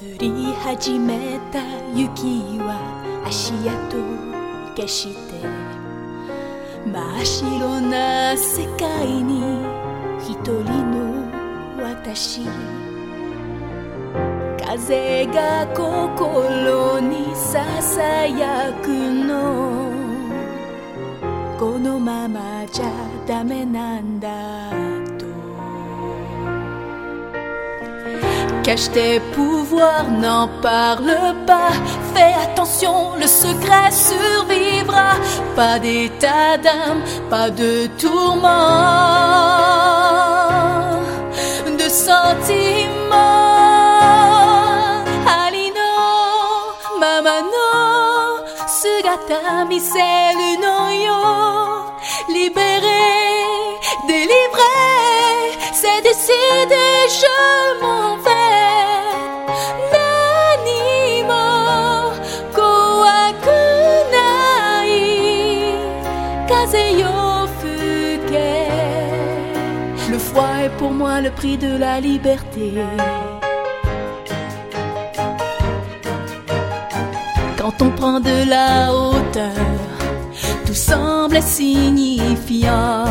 [0.00, 0.30] 降り
[0.64, 1.60] 始めた
[1.94, 2.78] 雪は
[3.26, 3.96] 足跡
[4.76, 5.31] 消して
[6.85, 9.63] 真っ白な世界に
[10.19, 11.31] 一人の
[11.81, 12.41] 私。
[14.65, 19.91] 風が心にささやくの。
[21.57, 22.85] このままじゃ
[23.25, 25.02] ダメなんだ。
[28.63, 31.73] Cache tes pouvoirs, n'en parle pas.
[32.13, 35.15] Fais attention, le secret survivra.
[35.55, 38.49] Pas d'état d'âme, pas de tourment,
[41.77, 43.19] de sentiments.
[45.43, 45.93] Alino,
[47.01, 47.69] mamano,
[48.79, 51.21] sugata miselu no yo.
[52.29, 53.11] Libéré,
[54.07, 54.79] délivré,
[55.73, 56.85] c'est décidé,
[57.21, 58.12] je m'en
[71.21, 72.73] le prix de la liberté.
[77.57, 79.51] Quand on prend de la hauteur,
[80.65, 83.05] tout semble insignifiant.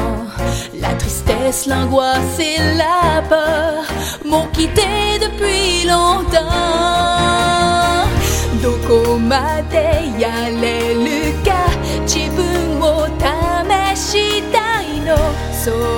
[0.80, 3.84] La tristesse, l'angoisse et la peur
[4.24, 6.42] m'ont quitté depuis longtemps.
[8.62, 9.18] Doko
[13.18, 15.16] tameshitai no
[15.62, 15.92] So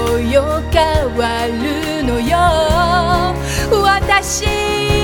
[4.40, 5.03] yo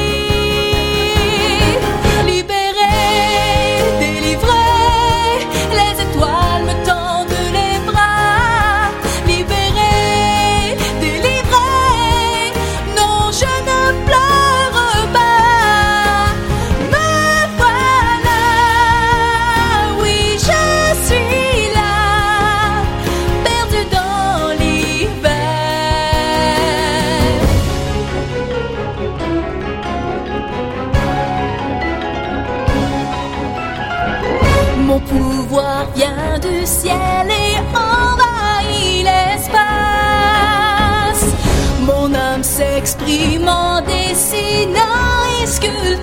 [44.41, 45.47] dessinant et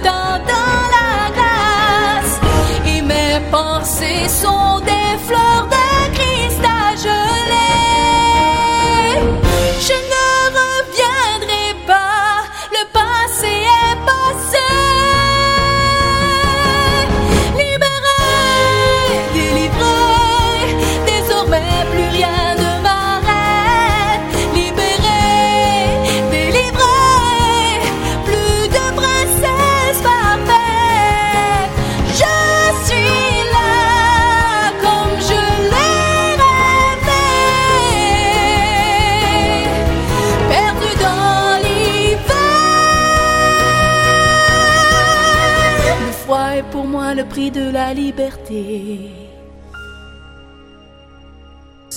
[0.04, 2.40] dans la glace.
[2.86, 4.80] Et mes pensées sont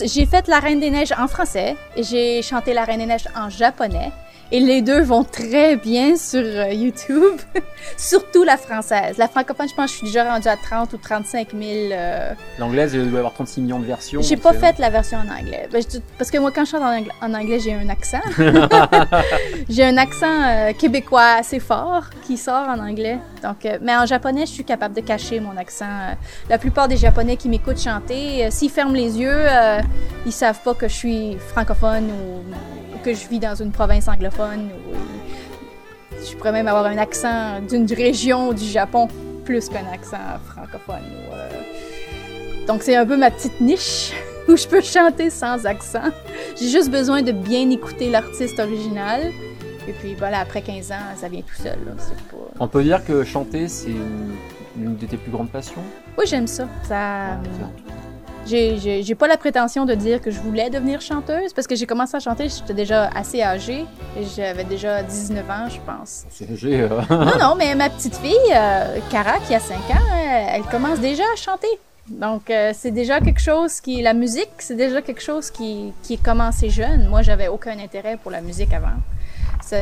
[0.03, 3.51] J'ai fait La Reine des Neiges en français j'ai chanté La Reine des Neiges en
[3.51, 4.12] japonais.
[4.53, 7.38] Et les deux vont très bien sur euh, YouTube,
[7.96, 9.16] surtout la française.
[9.16, 11.62] La francophone, je pense que je suis déjà rendue à 30 ou 35 000.
[11.92, 14.20] euh, L'anglaise, il doit y avoir 36 millions de versions.
[14.22, 15.68] J'ai pas fait la version en anglais.
[15.72, 15.80] Ben,
[16.18, 16.82] parce que moi, quand je chante
[17.22, 18.18] en anglais, j'ai un accent.
[19.68, 23.18] j'ai un accent euh, québécois assez fort qui sort en anglais.
[23.44, 25.86] Donc, euh, mais en japonais, je suis capable de cacher mon accent.
[26.48, 29.44] La plupart des Japonais qui m'écoutent chanter, s'ils ferment les yeux,
[30.26, 34.70] ils savent pas que je suis francophone ou que je vis dans une province anglophone.
[36.22, 39.09] Je pourrais même avoir un accent d'une région du Japon
[39.44, 41.03] plus qu'un accent francophone.
[41.32, 41.48] euh,
[42.66, 44.12] donc c'est un peu ma petite niche
[44.48, 46.11] où je peux chanter sans accent.
[46.59, 49.32] J'ai juste besoin de bien écouter l'artiste original.
[49.88, 51.78] Et puis voilà, après 15 ans, ça vient tout seul.
[51.86, 51.92] là.
[51.98, 52.36] C'est pas...
[52.61, 54.34] On peut dire que chanter, c'est une,
[54.78, 55.82] une de tes plus grandes passions?
[56.18, 56.68] Oui, j'aime ça.
[56.86, 57.38] ça...
[58.47, 62.16] J'ai, pas la prétention de dire que je voulais devenir chanteuse parce que j'ai commencé
[62.16, 63.84] à chanter, j'étais déjà assez âgée.
[64.18, 66.24] Et j'avais déjà 19 ans, je pense.
[66.30, 70.07] C'est j'ai, euh, non, non, mais ma petite fille, euh, Cara, qui a 5 ans,
[70.12, 71.68] elle, elle commence déjà à chanter.
[72.09, 74.03] Donc, euh, c'est déjà quelque chose qui.
[74.03, 77.09] La musique, c'est déjà quelque chose qui, qui est commencé jeune.
[77.09, 78.99] Moi, j'avais aucun intérêt pour la musique avant.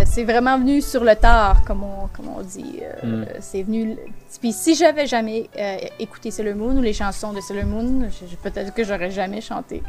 [0.07, 2.81] C'est vraiment venu sur le tard, comme on, comme on dit.
[2.83, 3.27] Euh, Mm.
[3.41, 3.97] C'est venu.
[4.41, 8.09] Puis si j'avais jamais euh, écouté Sailor Moon ou les chansons de Sailor Moon,
[8.43, 9.83] peut-être que j'aurais jamais chanté.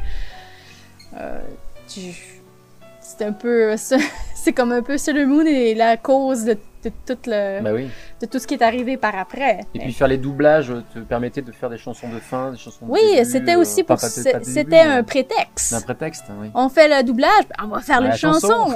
[1.17, 1.39] Euh,
[1.87, 2.38] tu-
[3.17, 3.75] c'est un peu.
[3.77, 3.97] ça-
[4.35, 7.89] C'est comme un peu Sailor Moon et la cause de, de tout le bah oui.
[8.21, 9.59] de tout ce qui est arrivé par après.
[9.73, 12.57] Et Mais- puis faire les doublages te permettait de faire des chansons de fin, des
[12.57, 15.73] chansons de oui, c'était euh, aussi pour c'était un prétexte.
[15.73, 16.49] un prétexte, oui.
[16.53, 18.73] On fait le doublage, ben, on va faire Ah, les chansons.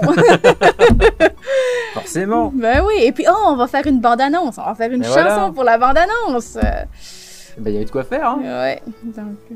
[1.94, 2.52] Forcément.
[2.54, 5.06] ben oui, et puis oh, on va faire une bande-annonce, on va faire une Mais
[5.06, 5.52] chanson voilà.
[5.54, 6.58] pour la bande-annonce.
[6.58, 6.62] Euh,
[7.58, 8.28] Bah, il y avait de quoi faire.
[8.28, 8.40] Hein.
[8.42, 9.56] Ouais, donc euh,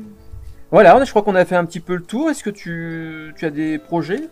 [0.70, 2.28] Voilà, je crois qu'on a fait un petit peu le tour.
[2.30, 4.28] Est-ce que tu, tu as des projets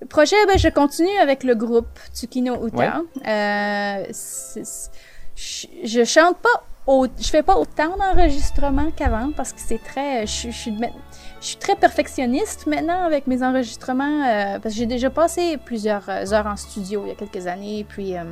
[0.00, 2.76] le projet, ben, je continue avec le groupe Tsukino Uta.
[3.26, 4.04] Euh,
[5.36, 10.26] je, je chante pas, au, je fais pas autant d'enregistrements qu'avant parce que c'est très,
[10.26, 10.86] je, suis- je suis de-
[11.40, 16.08] je suis très perfectionniste maintenant avec mes enregistrements euh, parce que j'ai déjà passé plusieurs
[16.08, 18.24] euh, heures en studio il y a quelques années, puis euh,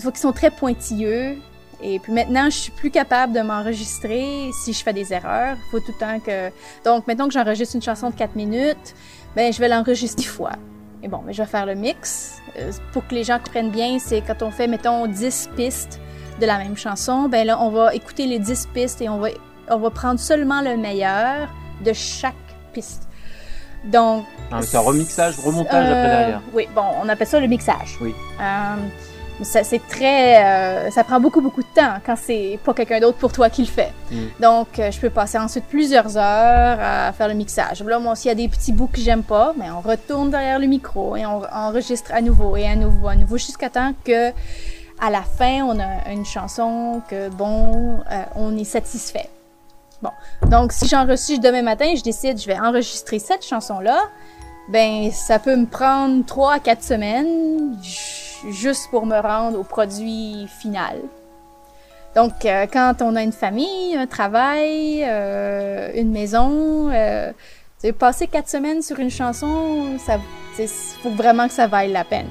[0.00, 1.36] faut qu'ils sont très pointilleux.
[1.82, 5.56] Et puis maintenant, je suis plus capable de m'enregistrer si je fais des erreurs.
[5.56, 6.50] Il faut tout le temps que.
[6.84, 8.94] Donc, maintenant que j'enregistre une chanson de 4 minutes,
[9.34, 10.52] ben, je vais l'enregistrer dix fois.
[11.02, 12.38] Et bon, mais je vais faire le mix.
[12.58, 16.00] Euh, pour que les gens comprennent bien, c'est quand on fait, mettons, 10 pistes
[16.40, 19.28] de la même chanson, ben là, on va écouter les 10 pistes et on va,
[19.68, 21.48] on va prendre seulement le meilleur
[21.84, 22.34] de chaque
[22.72, 23.08] piste.
[23.84, 24.24] Donc.
[24.62, 26.42] C'est un remixage, remontage Euh, après derrière.
[26.52, 27.96] Oui, bon, on appelle ça le mixage.
[28.00, 28.14] Oui.
[28.40, 28.74] Euh,
[29.42, 30.44] ça, c'est très.
[30.44, 33.62] euh, ça prend beaucoup, beaucoup de temps quand c'est pas quelqu'un d'autre pour toi qui
[33.62, 33.92] le fait.
[34.10, 34.16] Mm.
[34.40, 37.82] Donc, euh, je peux passer ensuite plusieurs heures à faire le mixage.
[37.82, 40.58] Là, moi, s'il y a des petits bouts que j'aime pas, mais on retourne derrière
[40.58, 44.30] le micro et on enregistre à nouveau et à nouveau, à nouveau, jusqu'à temps que,
[45.00, 49.28] à la fin, on a une chanson que, bon, euh, on est satisfait.
[50.02, 50.10] Bon.
[50.48, 53.98] Donc, si j'enregistre demain matin, je décide, je vais enregistrer cette chanson-là,
[54.68, 59.64] ben, ça peut me prendre trois à quatre semaines ju- juste pour me rendre au
[59.64, 60.96] produit final.
[62.16, 67.32] Donc, euh, quand on a une famille, un travail, euh, une maison, euh,
[67.98, 70.18] passer quatre semaines sur une chanson, ça,
[71.02, 72.28] faut vraiment que ça vaille la peine.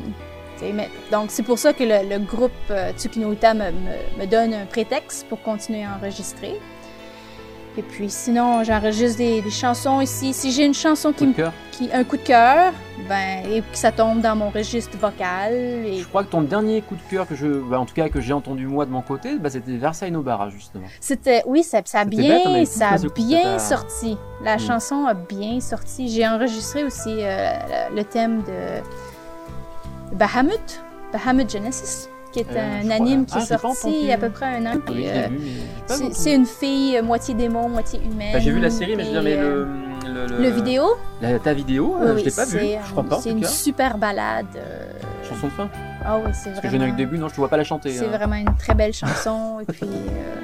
[1.10, 4.66] Donc, c'est pour ça que le, groupe euh, Tsukino Uta me, me- me donne un
[4.66, 6.60] prétexte pour continuer à enregistrer.
[7.78, 10.34] Et puis sinon, j'enregistre des, des chansons ici.
[10.34, 11.54] Si j'ai une chanson qui Coup de me cœur?
[11.72, 12.74] qui un coup de cœur,
[13.08, 16.82] ben et que ça tombe dans mon registre vocal et Je crois que ton dernier
[16.82, 19.02] coup de cœur que je, bah, en tout cas que j'ai entendu moi de mon
[19.02, 20.88] côté, bah, c'était Versailles Nobara justement.
[21.00, 24.18] c'était oui ça, ça a bien bête, ça a bien sorti.
[24.44, 24.60] La Hmm.
[24.60, 26.10] chanson a bien sorti.
[26.10, 27.54] J'ai enregistré aussi euh,
[27.96, 30.82] le thème de Bahamut,
[31.14, 34.16] Bahamut Genesis, qui est Euh, un je anime qui Ah, est sorti il y a
[34.16, 34.74] à peu près un an.
[34.90, 38.30] Oui, je euh, c'est une fille euh, moitié démon, moitié humaine.
[38.34, 39.68] Bah, j'ai vu la série, mais je veux dire, mais le,
[40.28, 40.84] le, le vidéo,
[41.22, 42.60] la- ta vidéo, oui, euh, oui, je l'ai pas vue.
[42.60, 43.48] c'est, Je crois pas C'est une cas.
[43.48, 44.46] super balade.
[44.56, 44.92] euh,
[45.28, 45.70] Chanson de fin.
[46.06, 46.72] Ah oui, c'est Parce que vraiment.
[46.72, 47.92] générique début, non, je te vois pas la chanter.
[47.92, 48.10] C'est hein.
[48.18, 49.60] vraiment une très belle chanson.
[49.62, 49.82] Et puis.
[49.84, 50.36] euh,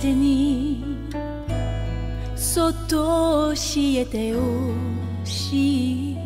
[0.00, 0.82] My destiny
[2.34, 4.40] そっと教えてほ
[5.24, 6.16] しい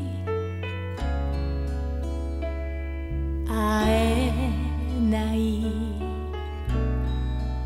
[3.48, 4.32] 会え
[5.10, 5.64] ない。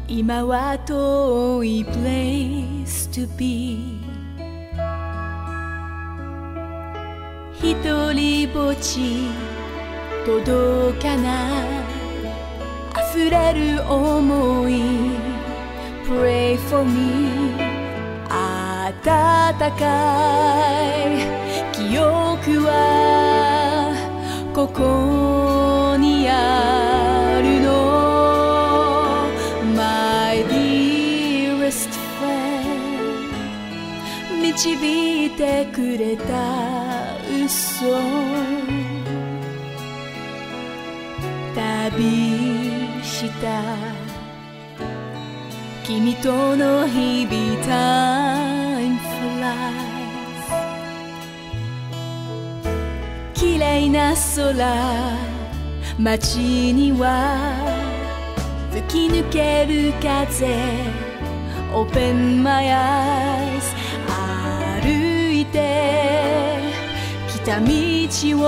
[0.09, 4.01] 今は遠い place to be
[7.61, 9.29] 一人ぼっち
[10.25, 11.69] 届かない。
[13.13, 15.28] 溢れる想い。
[16.09, 17.53] Pray for me
[18.31, 19.85] 温か
[21.05, 21.21] い
[21.71, 23.93] 記憶は
[24.55, 27.69] ここにあるの
[29.77, 33.29] My dearest friend
[34.41, 37.85] 導いてくれた嘘
[41.55, 43.88] 旅した
[45.99, 47.35] 君との日々
[47.65, 50.47] Time flies
[53.35, 54.55] 綺麗な空
[55.99, 56.39] 街
[56.73, 57.51] には
[58.71, 60.47] 吹き抜ける風
[61.75, 63.75] Open my eyes
[64.07, 65.59] 歩いて
[67.27, 67.67] 来た道
[68.39, 68.47] を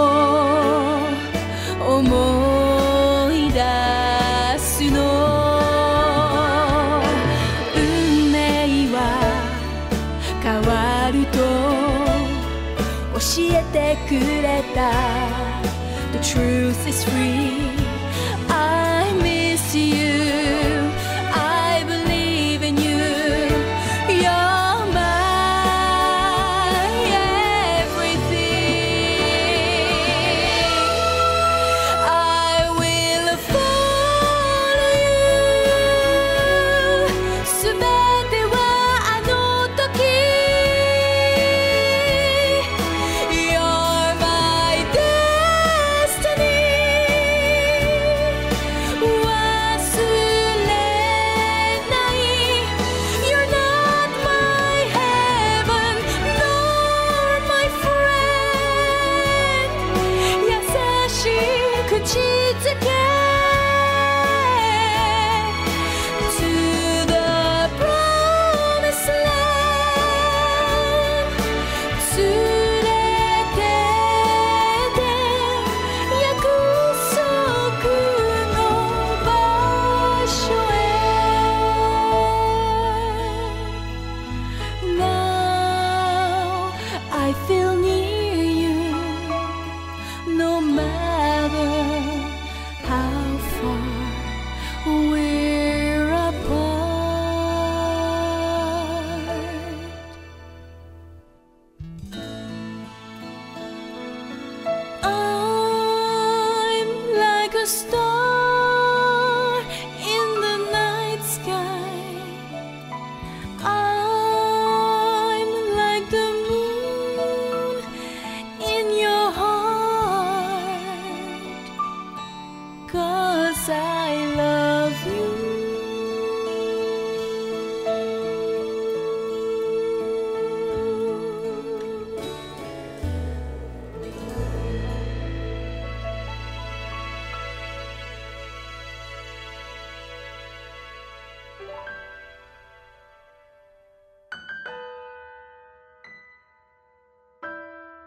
[1.99, 3.59] 思い出
[4.57, 5.30] すの
[14.08, 14.92] くれた
[16.14, 17.69] The truth is free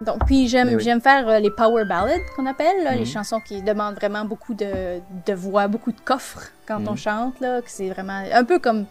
[0.04, 1.02] Donc, puis j'aime oui.
[1.02, 3.06] faire euh, les power ballads qu'on appelle, là, les Mhm.
[3.06, 6.98] chansons qui demandent vraiment beaucoup de, de voix, beaucoup de coffres quand on Mhm.
[6.98, 8.86] chante, là, que c'est vraiment un peu comme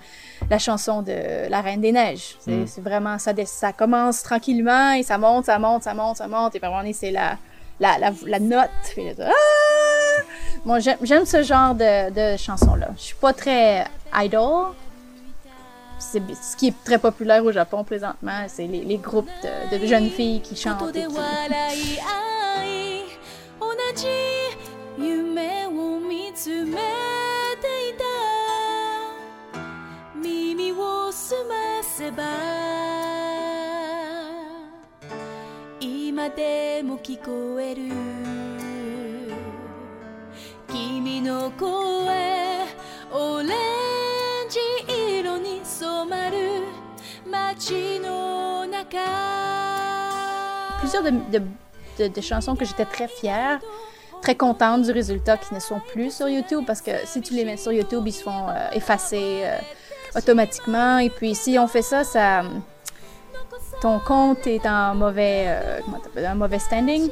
[0.50, 2.36] la chanson de La Reine des Neiges.
[2.40, 2.66] C'est Mhm.
[2.84, 3.32] vraiment, ça,
[3.72, 6.70] commence tranquillement et ça monte, ça monte, ça monte, ça monte, et puis à un
[6.72, 7.36] moment donné, c'est la,
[7.80, 8.70] la, la, la note.
[8.94, 10.22] puis là, ah!
[10.64, 12.88] Bon, j'aime j'aime ce genre de, de chansons-là.
[12.96, 13.84] Je suis pas très
[14.14, 14.66] idol
[16.02, 19.28] c'est ce qui est très populaire au Japon présentement, c'est les, groupes
[19.70, 20.82] de, jeunes filles qui chantent.
[50.78, 51.42] Plusieurs de, de-
[51.98, 53.60] de- de chansons que j'étais très fière,
[54.20, 57.44] très contente du résultat qui ne sont plus sur YouTube parce que si tu les
[57.44, 59.56] mets sur YouTube, ils se font euh, effacer euh,
[60.16, 60.98] automatiquement.
[60.98, 62.42] Et puis si on fait ça, ça
[63.80, 65.80] ton compte est en mauvais, euh,
[66.26, 67.08] un mauvais standing.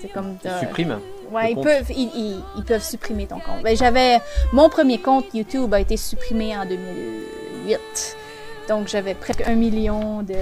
[0.00, 0.98] C'est comme Tu de- supprimes.
[1.30, 3.62] Ouais, le ils peuvent, ils, ils- ils peuvent supprimer ton compte.
[3.62, 4.20] Ben, j'avais
[4.52, 8.16] mon premier compte YouTube a été supprimé en 2008.
[8.68, 10.34] Donc j'avais presque un million de.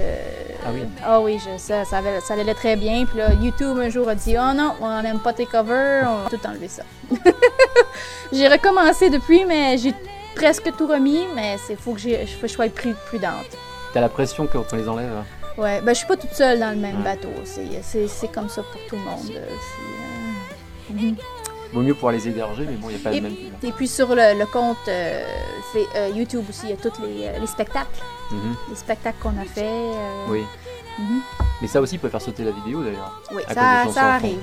[0.65, 0.81] Ah oui?
[1.03, 3.05] Ah oui, je, ça, ça, avait- ça allait très bien.
[3.05, 6.23] Puis là, YouTube un jour a dit Oh non, on n'aime pas tes covers, on
[6.23, 6.83] va tout enlever ça.
[8.31, 9.93] j'ai recommencé depuis, mais j'ai
[10.35, 13.57] presque tout remis, mais c'est faut que j'ai- faut que je sois plus prudente.
[13.93, 15.11] T'as la pression quand on les enlève.
[15.57, 17.03] Ouais, ben je suis pas toute seule dans le même Ouais.
[17.03, 17.29] bateau.
[17.43, 19.31] C'est- C'est c'est comme ça pour tout le monde.
[21.73, 23.35] Vaut mieux pouvoir les héberger, mais bon, il n'y a pas Et, le même.
[23.63, 25.23] et puis sur le, le compte euh,
[25.73, 27.99] fait- euh, YouTube aussi, il y a tous les, euh, les spectacles,
[28.31, 28.55] Mhm.
[28.69, 29.63] les spectacles qu'on a fait.
[29.65, 30.43] euh, Oui.
[30.99, 31.21] mhm.
[31.61, 33.21] Mais ça aussi peut faire sauter la vidéo d'ailleurs.
[33.33, 34.39] Oui, ça, arrive, ça arrive.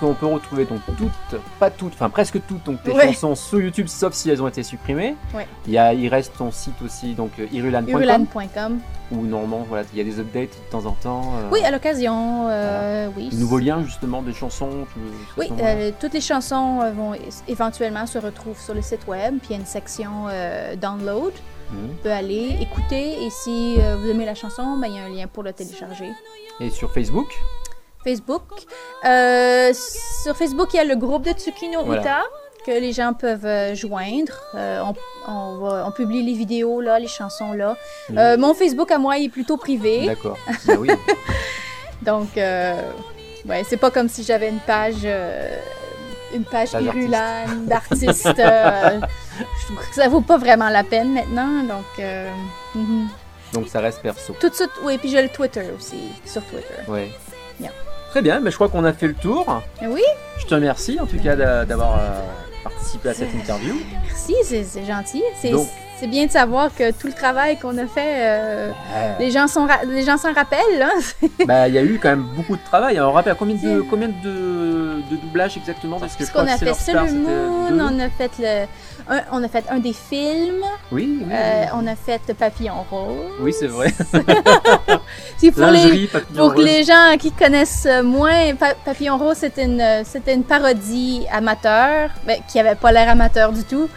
[0.00, 3.06] Donc on peut retrouver donc toutes, pas toutes, enfin presque toutes donc tes Ouais.
[3.12, 5.14] chansons sur YouTube, sauf si elles ont été supprimées.
[5.34, 5.46] Ouais.
[5.66, 8.78] Il y a, il reste ton site aussi donc euh, irulan.com Urulan.com.
[9.12, 11.34] où normalement voilà il y a des updates de temps en temps.
[11.36, 13.28] euh, Oui, à l'occasion, euh, oui.
[13.28, 14.86] de nouveaux liens justement des chansons.
[14.94, 15.00] tout-
[15.36, 17.12] Oui, euh, toutes les chansons vont
[17.46, 20.10] éventuellement se retrouvent sur le site web, puis il y a une section
[20.80, 21.32] download.
[21.72, 21.78] Mhm.
[21.92, 25.08] On peut aller écouter, et si vous aimez la chanson, ben, il y a un
[25.08, 26.10] lien pour le télécharger.
[26.58, 27.28] Et sur Facebook?
[28.04, 28.42] Facebook.
[29.04, 29.72] Euh,
[30.22, 32.00] sur Facebook, il y a le groupe de Tsukino Voilà.
[32.02, 32.22] Uta
[32.66, 34.32] que les gens peuvent euh, joindre.
[34.54, 34.94] Euh, on,
[35.30, 37.76] on va- on publie les vidéos là, les chansons là.
[38.16, 40.36] Euh, mon Facebook à moi il est plutôt privé, D'accord.
[40.66, 40.90] Bah oui.
[42.02, 45.06] donc ouais, c'est pas comme si j'avais une page,
[46.34, 48.26] une page Page Irulan d'artiste.
[48.38, 49.00] euh,
[49.60, 51.86] je trouve que ça vaut pas vraiment la peine maintenant, donc.
[51.98, 52.30] euh,
[52.74, 53.08] mhm.
[53.54, 54.34] Donc ça reste perso.
[54.38, 56.82] Tout de suite, oui, puis j'ai le Twitter aussi, sur Twitter.
[56.88, 57.10] Ouais.
[57.58, 57.70] Bien.
[58.10, 58.40] Très bien.
[58.40, 59.62] Mais je crois qu'on a fait le tour.
[59.82, 60.02] Oui,
[60.38, 62.20] Je te remercie en tout cas d'a- d'avoir euh,
[62.64, 63.74] participé à cette interview.
[64.06, 65.22] merci, c'est gentil.
[65.40, 68.70] C'est bien de savoir que tout le travail qu'on a fait, euh,
[69.18, 69.46] les gens
[69.86, 70.80] les s'en rappellent.
[70.82, 71.26] Hein?
[71.46, 72.98] Bah, il y a eu quand même beaucoup de travail.
[73.00, 75.98] On rappelle combien de, combien de, de doublages exactement?
[76.00, 78.66] Parce qu'on a que fait Star, Moon, on a fait le,
[79.10, 83.32] un, on a fait un des films, Oui, oui, euh, on a fait Papillon Rose.
[83.40, 83.92] Oui, c'est vrai.
[85.38, 86.64] C'est pour les, Lingerie, Pour rose.
[86.64, 89.82] les gens qui connaissent moins, Pa- Papillon Rose, c'était une,
[90.28, 93.88] une parodie amateur, mais qui avait pas l'air amateur du tout,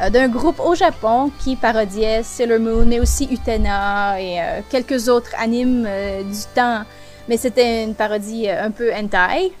[0.00, 5.08] euh, d'un groupe au Japon qui parodiait Sailor Moon, mais aussi Utena et euh, quelques
[5.08, 5.86] autres animes
[6.24, 6.82] du temps.
[7.28, 9.52] Mais c'était une parodie un peu hentai,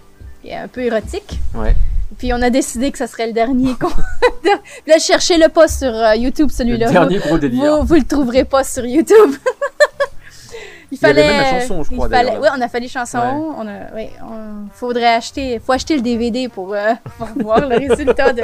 [0.44, 1.38] et un peu érotique.
[1.54, 1.74] Ouais.
[2.22, 3.74] Puis on a décidé que ça serait le dernier
[4.86, 6.88] là, cherchez-le pas sur euh, YouTube, Le celui-là.
[6.88, 7.78] dernier gros délire.
[7.80, 9.16] Vous, vous le trouverez pas sur YouTube.
[10.92, 11.26] il Il y avait fallait.
[11.26, 13.18] même la chanson, je il crois, fallait- Oui, on a fait les chansons.
[13.58, 15.58] On a, oui, on- faudrait acheter.
[15.58, 18.42] Faut acheter le DVD pour, euh, pour voir le résultat de,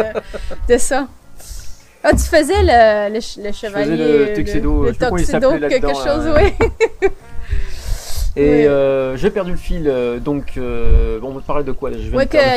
[0.69, 1.07] de ça.
[2.03, 3.97] Ah, tu faisais le, le, ch- le chevalier.
[3.97, 7.09] le tuxedo, le je sais il tuxedo, quelque là-dedans, chose, là, oui.
[8.39, 11.91] Et euh, j'ai perdu le fil, euh, donc euh, bon, on va parler de quoi
[11.91, 11.97] là?
[12.01, 12.17] Je le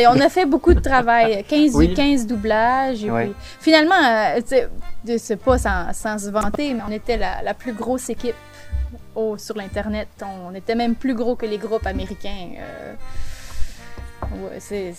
[0.10, 1.44] on a fait beaucoup de travail.
[1.50, 1.94] 15, Oui.
[1.94, 3.04] 15 doublages.
[3.04, 3.26] Ouais.
[3.26, 4.40] puis, finalement, euh,
[5.18, 8.36] c'est pas sans, sans se vanter, mais on était la, la plus grosse équipe
[9.16, 10.08] au- sur l'Internet.
[10.46, 12.50] On était même plus gros que les groupes américains.
[14.34, 14.94] Ouais, c'est.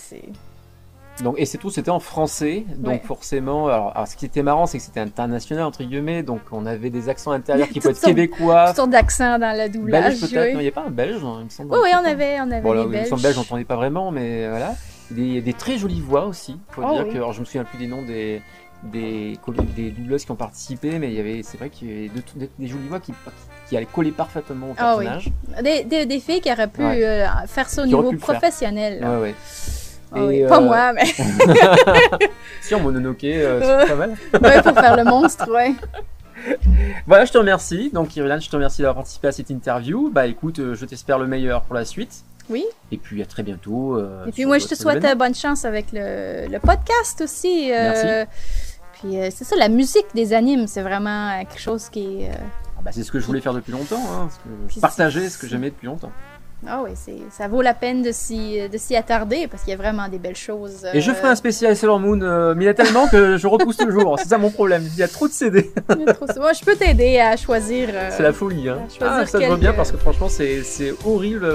[1.21, 3.01] Donc, et c'est tout, c'était en français, donc Ouais.
[3.05, 3.67] forcément.
[3.67, 6.89] Alors, alors, ce qui était marrant, c'est que c'était international entre guillemets, donc on avait
[6.89, 10.03] des accents intérieurs qui pouvaient être québécois, Toutes sortes d'accents dans le doublage.
[10.19, 10.47] belges peut-être.
[10.47, 10.53] oui.
[10.53, 11.71] Non, il n'y a pas un belge, hein, il me semble.
[11.71, 13.09] Oui, oui, on avait, on avait Bon, là, Belges.
[13.21, 14.73] belge, j'entendais pas vraiment, mais voilà.
[15.11, 16.57] Des, des très jolies voix aussi.
[16.69, 17.13] Faut Oh, dire oui.
[17.13, 18.41] que, alors, je me souviens plus des noms des
[18.83, 19.39] des,
[19.77, 22.21] des doubleuses qui ont participé, mais il y avait, c'est vrai qu'il y avait de-
[22.39, 23.13] des, des jolies voix qui,
[23.69, 25.05] qui allaient coller parfaitement au Ah oui.
[25.05, 25.31] personnage.
[25.63, 27.01] Des, des, des filles qui auraient pu Ouais.
[27.01, 29.01] euh, faire ça au Qui niveau professionnel.
[29.01, 29.35] Ouais, ouais.
[30.15, 30.47] Ah.
[30.49, 31.05] Pas euh, moi, mais
[32.61, 34.11] Si en Mononoke, euh, c'est pas mal.
[34.41, 35.73] ouais, pour faire le monstre, ouais.
[37.07, 37.89] Voilà, je te remercie.
[37.93, 40.09] Donc, Irulan, je te remercie d'avoir participé à cette interview.
[40.13, 42.23] Bah, écoute, euh, je t'espère le meilleur pour la suite.
[42.49, 42.65] Oui.
[42.91, 43.95] Et puis, à très bientôt.
[43.97, 47.69] euh, Et puis moi, je te souhaite bonne chance avec le, le podcast aussi.
[47.69, 48.29] Merci.
[49.01, 52.31] Puis c'est ça, la musique des animes, c'est vraiment quelque chose qui est...
[52.77, 54.01] Ah bah, c'est ce que je voulais faire depuis longtemps.
[54.13, 54.29] Hein,
[54.73, 56.11] que partager ce que j'aimais depuis longtemps.
[56.67, 56.91] Ah oui,
[57.29, 60.85] ça vaut la peine de s'y attarder parce qu'il y a vraiment des belles choses.
[60.93, 63.37] Et je ferai un euh, spécial Sailor Moon, euh, mais il y a tellement que
[63.37, 64.17] je repousse toujours.
[64.19, 64.83] C'est ça mon problème.
[64.93, 65.71] Il y a trop de CD.
[65.89, 67.89] je peux t'aider à choisir.
[67.93, 68.69] Euh, c'est la folie.
[68.69, 68.79] Hein.
[69.01, 69.59] Ah, ça te quelques...
[69.59, 71.47] bien parce que franchement, c'est horrible.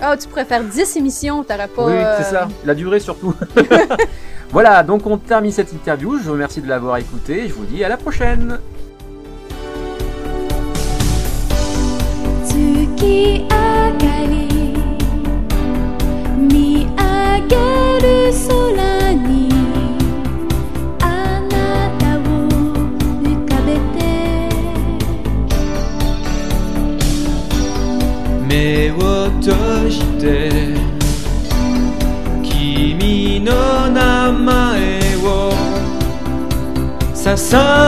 [0.00, 1.86] Ah, oh, tu pourrais faire 10 émissions, t'auras pas.
[1.86, 2.48] Oui, c'est ça.
[2.64, 3.34] La durée surtout.
[4.50, 6.18] voilà, donc on termine cette interview.
[6.18, 7.48] Je vous remercie de l'avoir écouté.
[7.48, 8.58] Je vous dis à la prochaine.
[37.32, 37.81] the sun.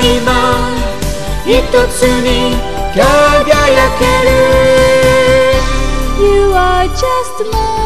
[0.00, 0.70] 今
[1.44, 1.52] 一
[1.88, 2.56] つに
[2.94, 4.30] 輝ける
[6.20, 7.81] You are just mine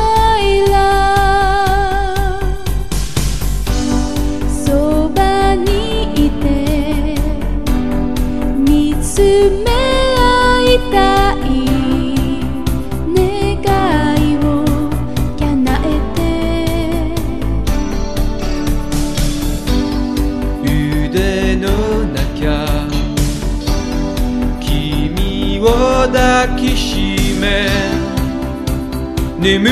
[29.46, 29.70] 眠り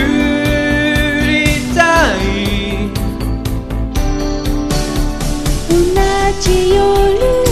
[1.74, 1.82] た
[2.14, 2.86] い。
[5.68, 5.74] 同
[6.40, 6.46] じ
[6.76, 6.78] 夜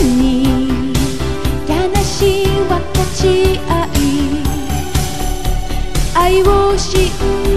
[0.05, 0.23] に
[1.67, 1.71] 悲
[2.01, 2.79] しい分か
[3.13, 3.19] ち
[3.67, 3.99] 合い
[6.15, 7.11] 愛を信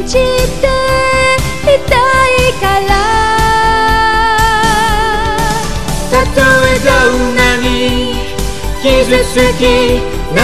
[0.04, 0.18] じて
[1.62, 1.94] いた
[2.26, 2.90] いから。
[6.10, 7.68] たとえどんなに
[8.82, 8.84] 傷
[9.32, 9.62] つき
[10.34, 10.42] 泣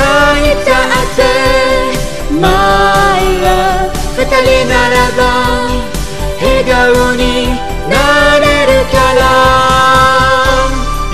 [0.49, 0.52] い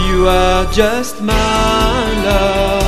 [0.08, 2.87] You are just my love.